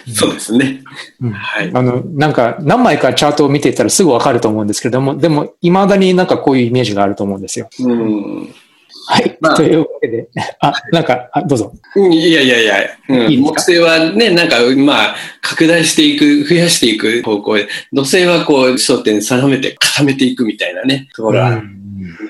[0.07, 0.81] そうですね。
[1.33, 1.71] はい。
[1.73, 7.69] あの、なんか、何枚かチャートを見ていったらすぐわかると思うんですけども、でも、未だになんかこういうイメージがあると思うんですよ。
[7.79, 8.53] うん。
[9.07, 9.37] はい。
[9.41, 10.29] まあ、というわけで、
[10.59, 11.73] あ、なんか、あどうぞ。
[11.95, 12.75] いやいやいや、
[13.09, 21.81] うん、いい木星はね、なんか、まあ、拡大していく、増やしていく方向へ、土星はこう、焦点定めて固めていくみたいなね、ところは、うん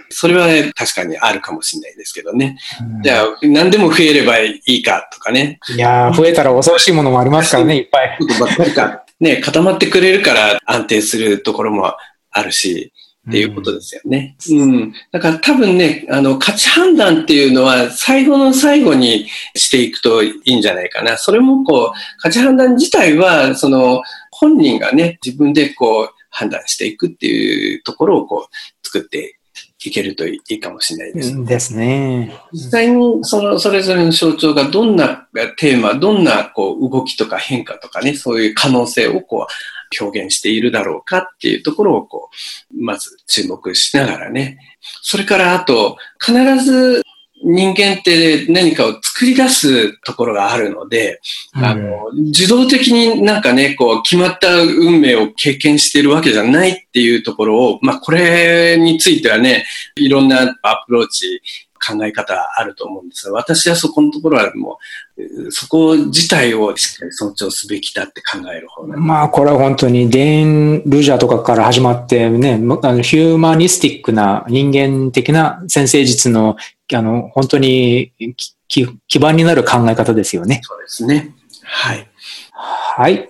[0.10, 2.58] それは、ね、確かにあるかもしれないですけどね。
[3.04, 5.60] じゃあ、何でも増えればいいかとかね。
[5.76, 8.18] いや増えたら恐ろしいものもありますからね、いっぱい。
[8.20, 9.06] ことばっかりか。
[9.20, 11.94] ね、固まってくれるから安定するところも
[12.32, 12.92] あるし、
[13.30, 14.36] っていうことですよね。
[14.50, 14.94] うん。
[15.12, 21.18] だから多分ね、あの、価値判断っていうのは最後の最後にしていくといいんじゃないかな。
[21.18, 24.02] それもこう、価値判断自体は、その、
[24.32, 29.38] 本人がね、自分でこう、判断していくっていうところをこう、作って
[29.84, 31.46] いけるといいかもしれないです。
[31.46, 32.32] ですね。
[32.54, 35.28] 実際にそのそれぞれの象徴がどんな
[35.58, 42.30] テーマ、どんなこう動きとか変化とかね、そういう可能性をこう表現しているだろうかっていうところをこ
[42.72, 44.60] う、まず注目しながらね。
[45.02, 47.04] それからあと、必ず
[47.44, 51.22] 人間って何かを作り出すところがあるので、
[51.56, 59.66] うん、あの、自動的になんかね、こう、決まった運命を経験しているわけじゃないっていうところを、まあ、これについてはね、
[59.96, 61.42] いろんなアプローチ、
[61.82, 63.28] 考え方あると思うんです。
[63.28, 64.78] が、私はそこのところはも
[65.18, 76.56] う、そこ自体をしっかり尊重すべきだって考える方まあ、これは本当にデーン・ルジャーとかから始まってね、あのヒューマニスティックな人間的な先生術の、
[76.94, 78.14] あの、本当に
[78.68, 80.62] 基盤になる考え方ですよね。
[80.64, 81.36] そうですね。
[81.64, 82.08] はい。
[82.54, 83.30] はい。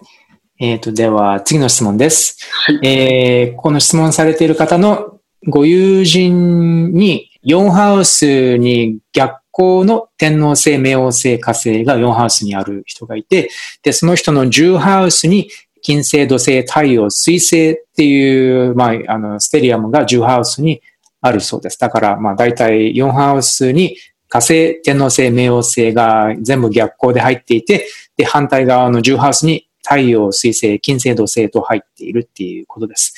[0.60, 2.38] えっ、ー、と、では次の質問です。
[2.66, 13.50] はい、えー、この質問されている方のご友人に4ハウスに逆行の天皇星、冥王星、火星が4ハウスにある人がいて、
[13.84, 15.50] で、その人の10ハウスに
[15.82, 20.82] 金星、土星、太陽、水星っていう、まあ、あの、ステリアムが10ハウスに
[21.22, 21.80] あるそうです。
[21.80, 23.98] だから、まあ、大体4ハウスに
[24.28, 33.14] 火星、天皇星、冥王星が全部逆行で入っていて、で、反対側の10ハウスに太陽、水星、金星、土星と入っているっていうことです。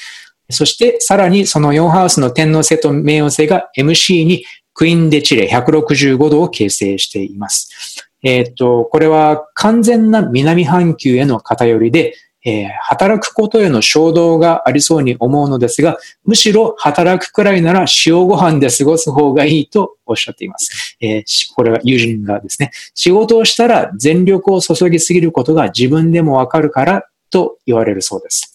[0.50, 4.44] そしてさらにその4ハウスの天王星と冥王星が MC に
[4.74, 8.10] クイーンデチレ165度を形成しています。
[8.24, 12.16] えっ、と、これは完全な南半球への偏りで、
[12.46, 20.98] えー、働くことへの衝動がありそうに思うのですが、むしろ働くくらいなら塩ご飯で過ごす方がいいとおっしゃっています。
[21.00, 21.24] えー、
[21.56, 28.54] これは友人がですね、仕事をしたら全力を注ぎすぎることが自分でもわかるからと言われるそうです。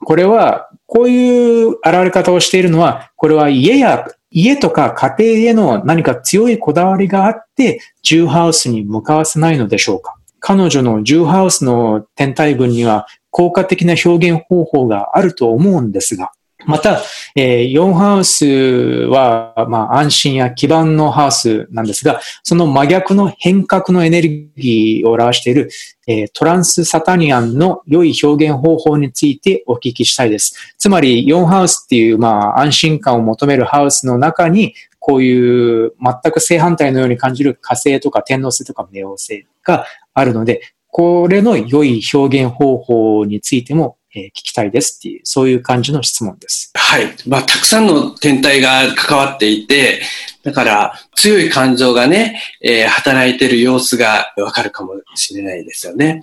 [0.00, 16.32] これは、こういう現れ方をしているのは、これは家や家とか家庭への何か強いこだわりがあって、ジューハウスに向かわせないのでしょうか彼女のジューハウスの天体群には効果的な表現方法があると思うんですが、
[16.66, 17.00] また、
[17.36, 25.70] えー、4ハウスは、まあ、安心や基盤のハウスなんですが、その真逆の変革のエネルギーを表している、
[26.08, 30.74] えー、トランスサタニアンの良い表現方法についてお聞きしたいです。
[30.78, 40.60] つまり、4ハウスっていう、まあ、安心感を求めるハウスの中に、こういう全く正反対のように感じる火星とか天王星とか冥王星があるので、
[40.98, 46.72] これの良い表現方法についてもえ聞きたいですっていう、そういう感じの質問です。
[46.74, 47.14] はい。
[47.28, 50.02] まあ、たくさんの天体が関わっていて、
[50.42, 56.20] だから強い感情がね、えー、働いてる様子がわかるかもしれないですよね。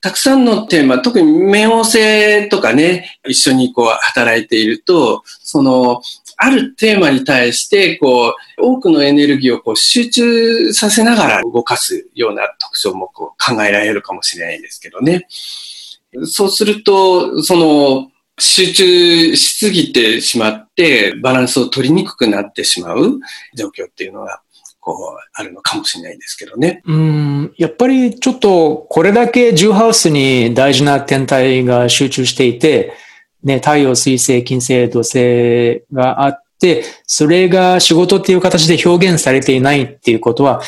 [0.00, 6.00] たくさんのテーマ、特に冥王星とかね、一緒にこう働いていると、その、
[6.36, 15.26] あるテーマに対して、こう、多くのエネルギーをこう集中させながら動かすような特徴もこう考えられるかもしれないんですけどね。
[16.24, 23.20] そうすると、その、集中しすぎてしまって、バランスを取りにくくなってしまう
[23.54, 24.40] 状況っていうのが、
[24.80, 26.82] こう、あるのかもしれないですけどね。
[26.86, 32.94] うん、やっぱりちょっと、これだけジューハウスに大事な天体が集中していて、
[33.42, 40.62] ね、太陽、水星、金星、土星があって、それが仕事っていう形で表現されていないっていうことは、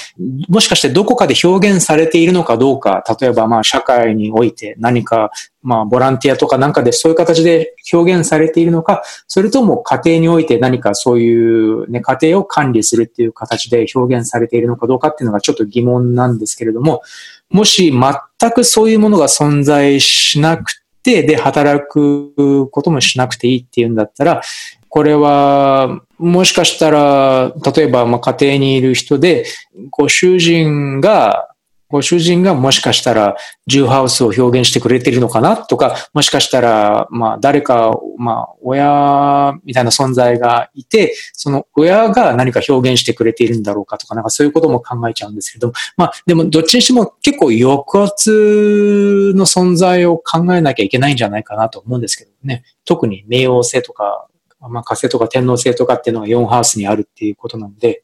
[0.48, 5.30] もしかしてどこかで表現されているのかどうか、例えばまあ社会において何か
[5.62, 17.02] まあボランティアとかなんかでそういう形で表現されているのか、それとも家庭において何かそういうね、家庭を管理するっていう形で表現されているのかどうかっていうのがちょっと疑問なんですけれども、
[17.50, 24.42] もし全くそういうものが存在しなくて、で、働くこともしなくていいっていうんだったら、
[24.88, 29.44] これは、もしかしたら、例えば、まあ、家庭にいる人で、
[29.90, 31.53] ご主人が、
[31.94, 33.36] ご主人がもしかしたら、
[33.68, 35.56] ジューハウスを表現してくれてるのかな？
[35.56, 43.96] とか、もしかしたら、まあ、誰か、まあ、親みたいな存在がいて、その親が何か表現してくれているんだろうか？
[43.96, 52.64] とか、なんかそういうことも考えちゃうんですけどまあ、でも、どっちにしても結構抑圧の存在を考えなきゃいけないんじゃないかなと思うんですけどね。
[52.84, 54.26] 特に冥王星とか、
[54.58, 58.02] まあ、火星とか天王星とかっていうのが4ハウスにあるっていうことなので、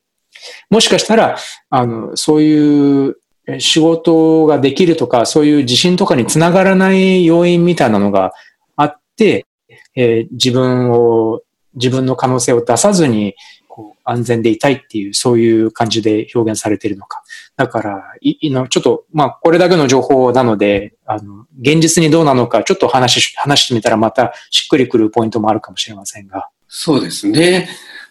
[0.71, 1.37] もしかしたら、
[1.71, 3.17] あの、そういう
[3.59, 8.33] 仕事ができるとか、そういう自信とかにつながらない要因みたいなのが
[8.77, 9.47] あって、
[9.97, 11.43] えー、自分を、
[11.75, 13.35] 自分の可能性を出さずに、
[13.69, 17.23] こう、安全でいたいっていう、そういう感じで表現されているのか。
[17.57, 26.49] だから、いのちょっと、まあ、これだけの情報なので、あの、現実にどうなのか、ちょっと話し、話してみたらまたしっくりくるポイントもあるかもしれませんが。
[26.69, 27.69] そうですね。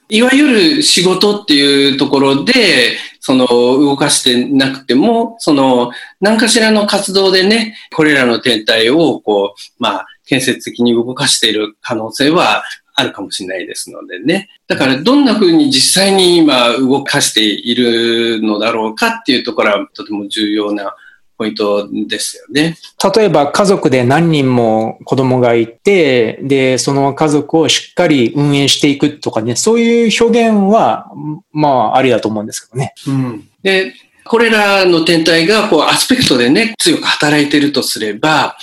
[0.10, 0.48] いわゆ
[0.78, 12.64] る仕事っていうところで、その動かしてなくても、その何かしらの活動でね、これらの天体をこう、まあ、建設的に動かしている可能性は
[12.96, 14.50] あるかもしれないですのでね。
[14.68, 20.96] だからどんな風に実際に今動かしているのだろうかっていうところはとても重要な
[21.40, 22.78] ポイントですよね。
[23.16, 31.10] 例えば家族で何人も子供がいて、で、その家族をしっかり運営していくとかね、そういう表現は、
[31.54, 32.94] まあ、ありだと思うんですけどね。
[33.08, 33.48] うん。
[33.64, 33.94] で、
[34.26, 38.58] これらの天体が、こう、アスペクトでね、強く働いているとすれば、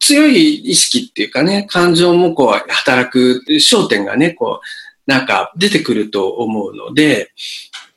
[0.00, 7.32] 強い意識っていうかね、感情もこう、働く焦点がね、こう、なんか出てくると思うので、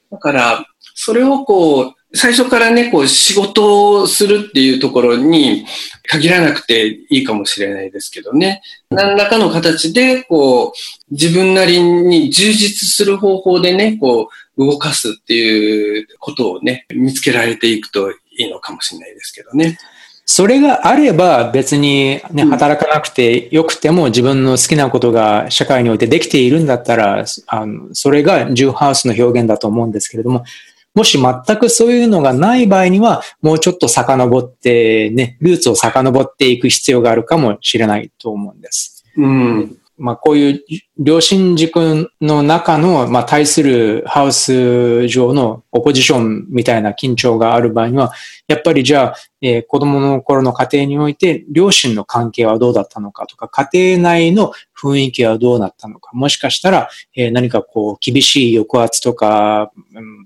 [0.09, 0.65] だから、
[0.95, 5.65] それをこう、最初からね、こう仕事をするっていうところに
[6.09, 8.61] 限らなくていいかもしれないですけどね。
[8.89, 19.77] 何らかの形で、こう、自分なりに充実する方法でね、こう、動かすっていうことをね、見つけられていくといいのかもしれないですけどね。
[20.25, 30.45] それがあれば別にね、働かなくてよくても自分の好きなことが社会においてできているんだったら、あの、それがジューハウスの表現だと思うんですけれども、
[30.93, 39.05] もし全くそういうのがない場合には、もうちょっと遡ってね、ルーツを遡っていく必要があるかもしれないと思うんです。
[39.15, 39.77] うん。
[40.01, 40.63] まあ、こういう
[40.97, 48.11] 良心軸の中の、まあ、対するハウス上のオポジションみたいな緊張がある場合には、
[48.47, 59.71] やっぱりじゃあ、えー、子供の頃の家庭において、両親の関係はどうだったのかとか、家庭内の雰囲気はどうなったのか、もしかしたら、えー、何かこう、厳しい抑圧とか、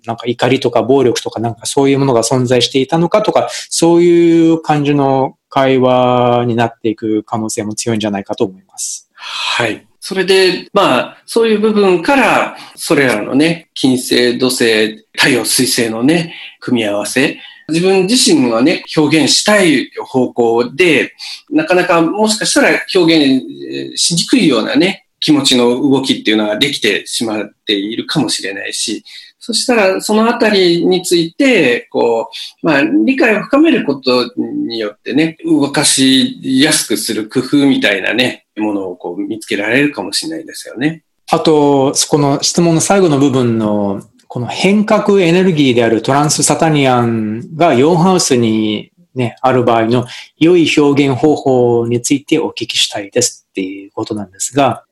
[0.06, 9.05] なんか怒りとか暴力とか、なんかそういうものが存在していたのかとか、そういう感じの会話になっていく可能性も強いんじゃないかと思います。
[9.28, 9.88] はい。
[10.00, 21.14] それで、まあ、そういう部分から、それらのね、金星、土星、太陽、水星のね、組み合わせ、自分自身がね、表現したい方向で、
[21.50, 29.04] なかなかもしかしたら表現しにくいようなね、気持ちの動きっていうのができてしまっているかもしれないし、
[29.40, 32.30] そしたら、そのあたりについて、こ
[32.64, 41.04] う、まあ、理解を深めることによってね、動かしやすくする工夫みたいなね、ものをこう見つけられるかもしれないですよね。
[41.32, 50.06] あと、そこの質問の最後の部分の、この変革エネルギーであるトランスサタニアンが4ハウスにね、ある場合の
[50.38, 54.84] 良い表現方法についてお聞きしたいですっていうことなんですが、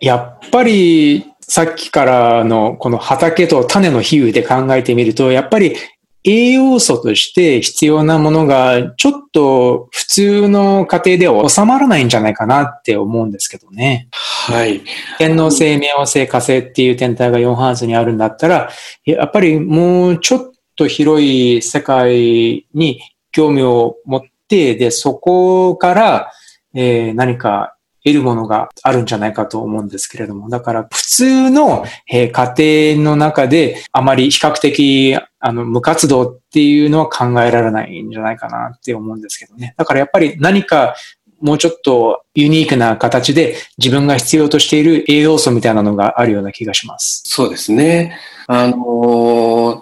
[0.00, 5.76] やっぱりさっきからのこの畑と種の比喩で考えてみると、やっぱり
[6.24, 14.08] 栄養素として必要なものがちょっと普通の家庭では収まらないんじゃないかなって思うんですけどね。
[14.12, 14.82] はい。
[15.18, 18.70] 天皇星、冥王星、火星っていう天体が4ハウスにあるんだったら、
[19.04, 23.00] やっぱりもうちょっと広い世界に
[23.32, 26.32] 興味を持って、で、そこから、
[26.74, 39.74] えー、何か得るものがあるんじゃないかと思うんですけれども、だから普通の、え家庭の中であまり比較的あの無活動っていうのは考えられないんじゃないかなって思うんですけどね。
[39.76, 40.94] だからやっぱり何か
[41.40, 47.22] もうちょっとユニークな形で自分が必要としている栄養素みたいなのがあるような気がします。
[47.26, 48.16] そうですね。
[48.46, 48.76] あの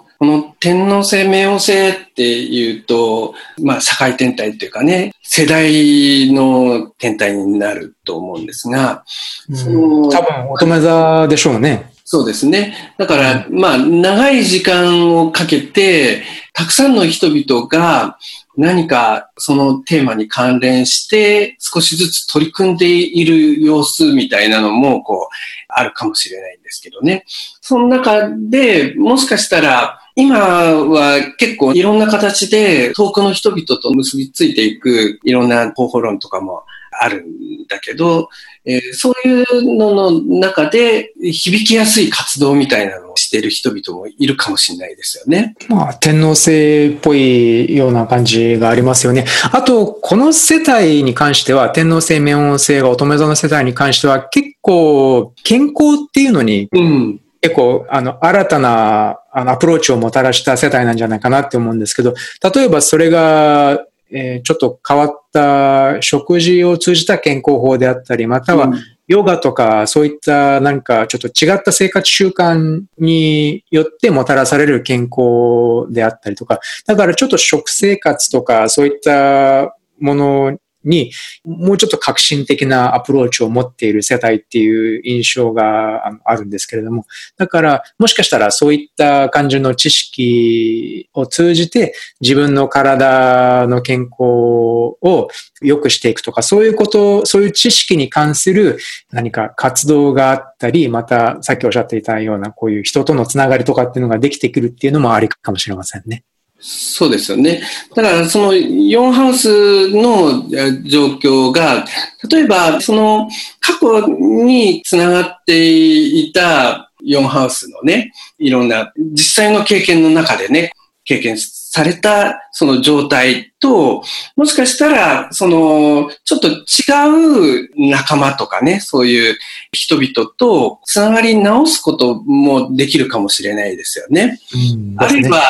[0.07, 9.03] ーこの天皇星、冥王星っていうと、まあ社会天体っていうかね、世代の天体になると思うんですが、
[9.49, 11.91] うん、その多分乙女座でしょうね。
[12.05, 12.93] そうですね。
[12.99, 16.21] だから、まあ、長い時間をかけて、
[16.53, 18.19] たくさんの人々が
[18.57, 25.35] 何かそのテーマに関連して少しずつ取り組んでいる様子みたいなのも、こう、
[25.69, 27.23] あるかもしれないんですけどね。
[27.61, 38.29] その中で、もしかしたら、今は結構いろんな形で遠くの人々と結びついていくいろんな方法論とかもあるんだけど、
[38.63, 45.55] えー、そういうのの中で響きやすい活動みたいなのをしている人々もいるかもしれないですよね。
[45.67, 49.25] まあ、天皇制っぽいような感じがありますよね。
[49.51, 62.13] あと、この世帯に関しては、天皇制、冥王制が乙女座の世帯に関しては結構健康っていうのに、うん結構、あの、新たな、あの、アプローチをもたらした世代なんじゃないかなって思うんですけど、
[62.53, 68.71] 例えばそれが、えー、ちょっと変わった食事を通じた健康法であったり、または
[69.07, 81.11] ヨガとかそういった何かちょっと違った生活習慣によってもたらされる健康であったりとか、だからちょっと食生活とかそういったものに、
[81.43, 87.05] もうちょっと革新的なアプローチを持っている世帯っていう印象があるんですけれども、
[87.37, 95.29] だから、もしかしたらそういった感じの知識を通じて、自分の体の健康を
[95.61, 98.77] 良くしていくとか、そういうこと、そういう知識に関する
[99.11, 106.23] 何か活動があったり、またさっきおっしゃっていたような、こういう人とのつながりとかっていうのができてくるっていうのもありかもしれませんね。
[106.61, 107.61] そうですよね。
[107.95, 110.47] だから、その4ハウスの
[110.83, 111.85] 状況が、
[112.29, 120.71] 例えば、その過去につながっていた4ハウスのね、いろんな実際の経験の中でね、
[121.03, 124.03] 経験されたその状態と、
[124.35, 129.37] もしかしたら、その、ちょっと違う仲間とかね、そういう
[129.71, 134.39] 人々とつながり直すこともできるかもしれないですよね。
[134.53, 135.41] うん、あるいは、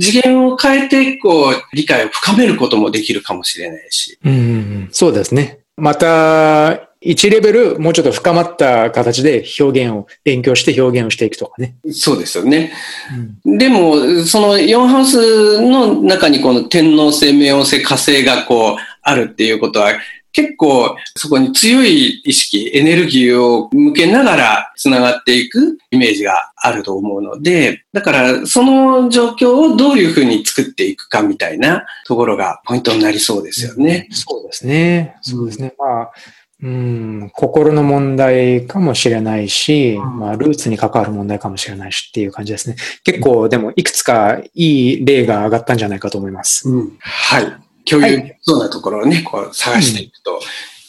[0.00, 4.18] 次元を変えて、こう、理解を深めることもできるかもしれないし。
[4.24, 5.60] うん、そうですね。
[5.76, 11.76] また、1レベルもうちょっと深まった形で表現を、勉強して表現をしていくとかね。
[11.92, 12.72] そうですよね。
[13.44, 19.92] うん、でも、その4ハウスの中にこの天皇星、冥王星、火星がこう、あるっていうことは、
[20.34, 34.08] 結構そこに強い意識、エネルギーを向けながら繋がっていくイメージがあると思うので、だからその状況をどういうふうに作っていくかみたいなところがポイントになりそうですよね。
[34.10, 35.16] そうですね。
[35.22, 35.72] そうですね。
[35.78, 36.12] まあ
[36.62, 42.76] うん、心の問題かもしれないし、まあ、ルーツに関わる問題かもしれないしっていう感じですね。
[43.04, 46.66] 結構、でも、いくつかいい例が上がったんじゃないかと思います。
[46.68, 47.63] うん、はい。
[47.88, 50.40] 共有そうなところをね、こう探していくと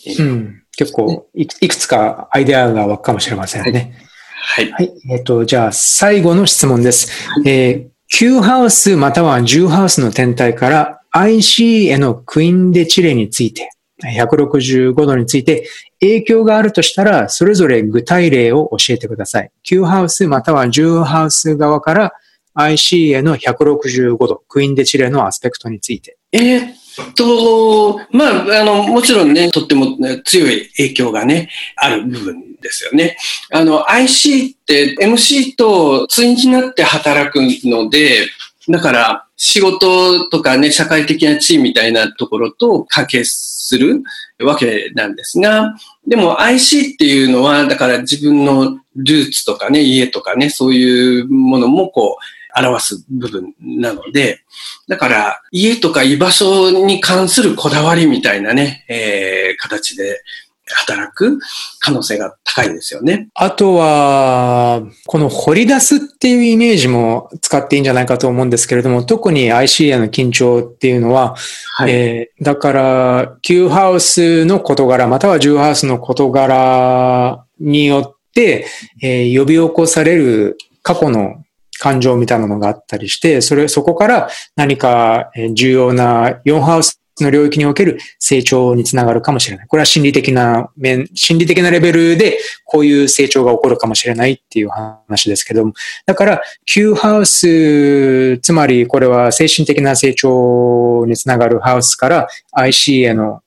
[0.06, 0.64] いい、うん、うん。
[0.78, 3.98] 結構い、いくつかアイデアが湧くかもしれませんね。
[4.46, 4.72] はい。
[4.72, 4.94] はい。
[5.10, 7.12] えっ、ー、と、じゃあ、最後の質問です。
[7.30, 13.72] はい、えー、Q ハウスまたは10ハウスの天体から IC へのクインデチレについて、
[14.04, 15.68] 165度について
[16.02, 19.52] 影響があるとしたら、それぞれ具体例を教えてください。
[19.64, 22.14] Q ハウスまたは10ハウス側から
[22.54, 26.18] IC への165度、クイーンデチレのアスペクトについて。
[26.32, 26.76] えー、っ
[27.16, 33.18] と、まあ、あの、もちろんね、とっても強い影響がね、ある部分ですよね。
[33.52, 38.28] あの、IC って MC と対になって働くので、
[38.70, 44.02] だから、仕事とかね、社会的な地位みたいなところと関係する
[44.40, 45.76] わけなんですが、
[46.08, 52.24] でも IC っていうのは、だから自分のルーツとかね、家とかね、そういうものもこう、
[52.58, 54.40] 表す部分なので、
[54.88, 60.22] だから家とか居場所に関するこだわりみたいなね、えー、形で
[60.68, 61.40] 働く
[61.80, 63.30] 可能性が高いですよね。
[63.36, 71.36] あとは、この掘り出すっていうイメージも使っていいんじゃないかと思うんですけれども、特に ICA の緊張っていうのは、
[71.76, 78.66] はい、えー、だから、Q ハウスの事柄、または10ハウスの事柄によって、
[79.04, 81.45] えー、呼び起こされる過去の
[81.80, 89.68] 感情みたいなのがあったりして、それ、そこから何か重要な4ハウスの領域における成長につながるかもしれない。
[89.68, 95.74] これは心理的な面、心理的なレベルでこういう成長が起こるかもしれないっていう話ですけども。
[96.06, 103.42] だから、Q ハウス、つまりこれは精神的な成長につながるハウスから IC への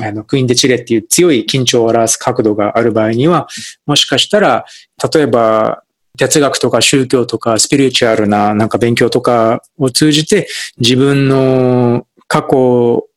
[0.00, 3.46] あの、クイーンデチレっていう強い緊張を表す角度がある場合には、
[3.84, 4.64] もしかしたら、
[5.12, 5.82] 例えば、
[6.22, 10.46] 哲学とか宗教とかスピリチュアルななんか勉強とかを通じて
[10.78, 13.08] 自分の過去を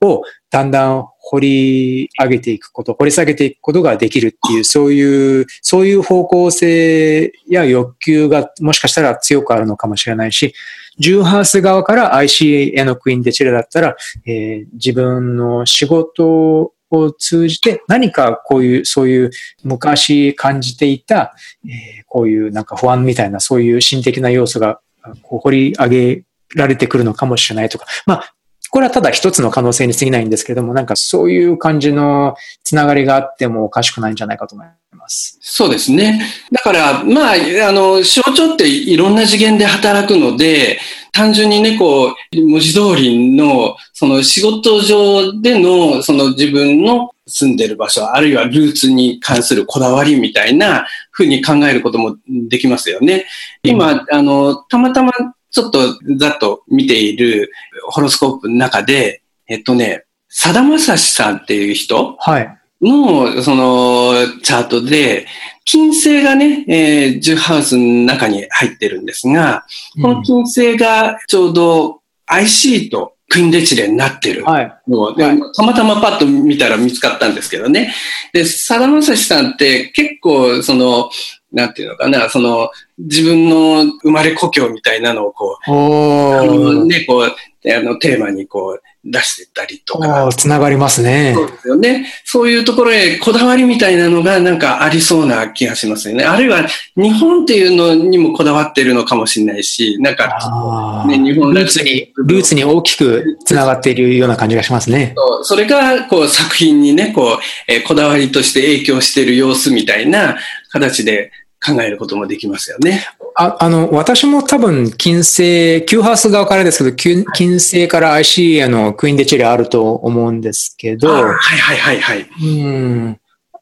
[0.50, 10.54] だんだん掘り上げていくこと、掘り下げていくことができるっていう、そういう、そういう方向性や欲求がもしかしたら強くあるのかもしれないし、
[10.98, 13.96] ジューハウス側から ICA のクイーンデチレだったら、
[14.26, 19.32] えー、自分の仕事を通じて何かこういう、そういう
[19.64, 21.36] 昔感じていた、
[21.66, 24.80] えー、こういうなんか不安みたいなそういう心的な要素が
[25.22, 26.24] こう掘り上げ
[26.56, 28.36] られてくるのかもしれないとか、まあ、
[28.72, 35.38] これはただ一つの可能性に過ぎないんですけれども、なんかそういう感じのつながりがあってもおかしくないんじゃないかと思います。
[35.42, 36.22] そうですね。
[36.52, 40.80] だから、まあ、あの、象徴っていろんな次元で働くので、
[41.16, 53.26] 単純にね、こう、文字通りの、その仕事上での、その自分の住んでる場所、あるいはルーツに関するこだわりみたいなふうに考えることもできますよね。
[53.64, 55.14] 今、あの、たまたま
[55.50, 57.50] ちょっとざっと見ている
[57.88, 65.28] ホロスコープの中で、えっとね、さだまさしさんっていう人はいの、その、チャートで、
[65.66, 69.66] 金星がね、えー、10ハウスの中に入ってるんですが、
[70.02, 74.44] この金星がちょうど IC とクイーンデチレになってる。
[74.88, 75.16] のを、はい、
[75.56, 77.94] たまたまパッと見たら見つかったんですけどね。
[78.34, 81.10] で、さだまさしさんって結構、その、
[81.52, 82.70] なんていうのかな、その、
[83.00, 90.30] 自分の生まれ故郷みたいなのをこう、あのね、こう、あの、テーマにこう、出してたりとか。
[90.36, 91.34] つながりますね。
[91.36, 92.14] そうですよね。
[92.24, 96.26] そういうところへこだわりみたいなのがなんかありそうな気がしますよね。
[96.26, 105.14] あるいは日本っていうのにもこだわってるのかもしれないし、なんか、ね、日本ルーツに、ルーツに大きくつながっているような感じがしますね。
[105.16, 110.38] そうそれが、こう、作品にね、こう、えー、こだわりとして影響している様子みたいな
[110.72, 111.32] 形で
[111.64, 113.08] 考えることもできますよね。
[113.38, 121.10] ああの、私も多分、金星、Q ハウス側からですけど、金星から IC へのクイーンデチリあると思うんですけど。
[121.10, 122.30] はいはいはいはい。
[122.42, 123.20] うん。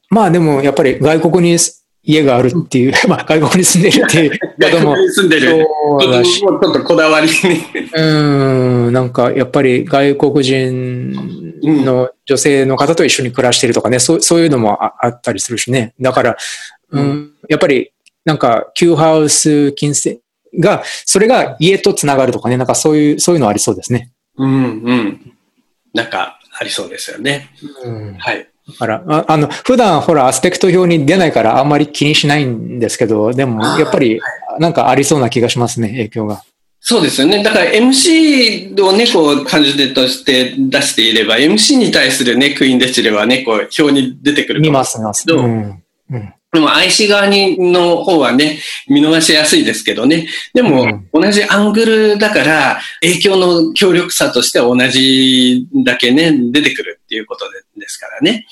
[0.09, 1.57] まあでも、やっぱり外国に
[2.03, 4.95] 家があるっていう、 まあ外国に住んでるっていう方も。
[5.09, 5.65] 住んでる。
[5.99, 6.39] そうだし。
[6.39, 7.63] ちょっとこだわりに。
[7.95, 8.01] う
[8.89, 11.13] ん、なんかやっぱり外国人
[11.63, 15.93] の女性の方と一緒に暮らしてるとかね、そうそういうのもあったりするしね。
[15.99, 16.37] だから、
[16.93, 17.93] うん、やっぱり
[18.25, 20.21] なんか、Q ハウス金星
[20.57, 24.11] が、それが家とつながるとかね、なんかそういう、そういうのありそうですね。
[24.37, 25.33] うん、うん。
[25.93, 27.49] なんか、ありそうですよね。
[27.83, 28.47] うん、はい。
[28.67, 34.21] だから、ああの、普段ほら、アスペクト表に出ないからあんまり気にしないんですけど、でも、やっぱり、
[34.59, 36.43] なんかありそうな気がしますね、影響が。
[36.79, 37.43] そうですよね。
[37.43, 45.25] だから MC をね、こう、感じ手として出していれば、MC に対するね、クイーンデシレはね、こう、表に出てくる見ます、見ます。
[45.25, 45.83] どううん。
[46.11, 46.33] うん。
[46.53, 50.27] でも IC 側にの方はね、見逃しやすいですけどね。
[50.53, 58.45] でも、同じアングルだから、影響の強力さとしては同じだけね、出てくるっていうことでですからね。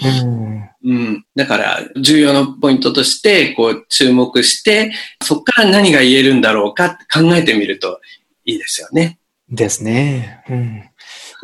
[0.84, 0.94] うん。
[0.94, 1.26] うん。
[1.36, 4.92] だから、重要なポイントとして、こう、注目して、
[5.22, 8.02] そこから何が言えるんだろうか考えてみると
[8.46, 9.20] いいですよね。
[9.48, 10.44] ですね。
[10.50, 10.84] うん。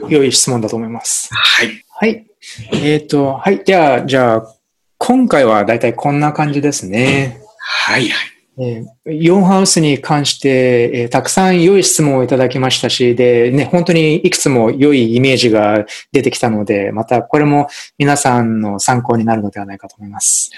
[0.09, 1.29] 良い質問だと思います。
[1.31, 1.83] はい。
[1.99, 2.25] はい。
[2.73, 3.63] えっ、と、はい。
[3.63, 4.56] では、じゃあ、
[4.97, 7.39] 今回はだいたいこんな感じですね。
[7.59, 8.36] はい、はい。
[8.59, 20.49] えーハウスに関して、えーたくさん良い質問をいただきましたし、で、ね、本当にいくつも良いイメージが出てきたので、またこれも皆さんの参考になるのではないかと思います。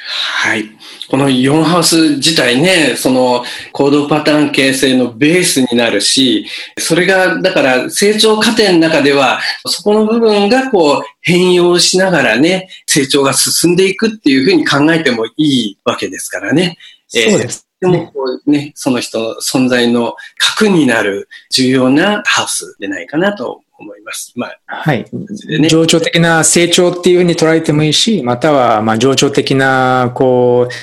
[0.43, 0.65] はい。
[1.09, 3.43] この4ハウス自体ね、その
[3.73, 6.45] 行動パターン形成のベースになるし、
[6.77, 16.77] それが、だから成長過程の中では、そこの部分がこう変容しながらね、成長が進んでいくっていうふうに考えてもいいわけですからね。
[17.13, 17.68] えーそうです。
[17.81, 18.13] でもこ
[18.45, 24.33] うね、その人の存在の核になる重要なハウスでないかなと思います。
[24.35, 25.05] まあ、はい。
[25.47, 30.73] でね情緒的な成長っていうふうに捉えてもいいし、または、まあ、情緒的な、こう、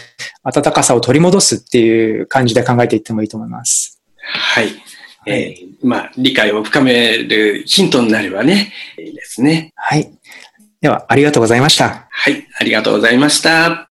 [0.42, 4.00] 温かさを取り戻すっていう感じで考えていってもいいと思います。
[4.16, 4.68] はい。
[4.68, 4.72] は
[5.26, 9.72] えーまあ、理解を深めるヒントになればね、いいですね。
[9.76, 10.10] はい。
[10.80, 12.06] では、ありがとうございました。
[12.10, 13.90] はい、ありがとうございました。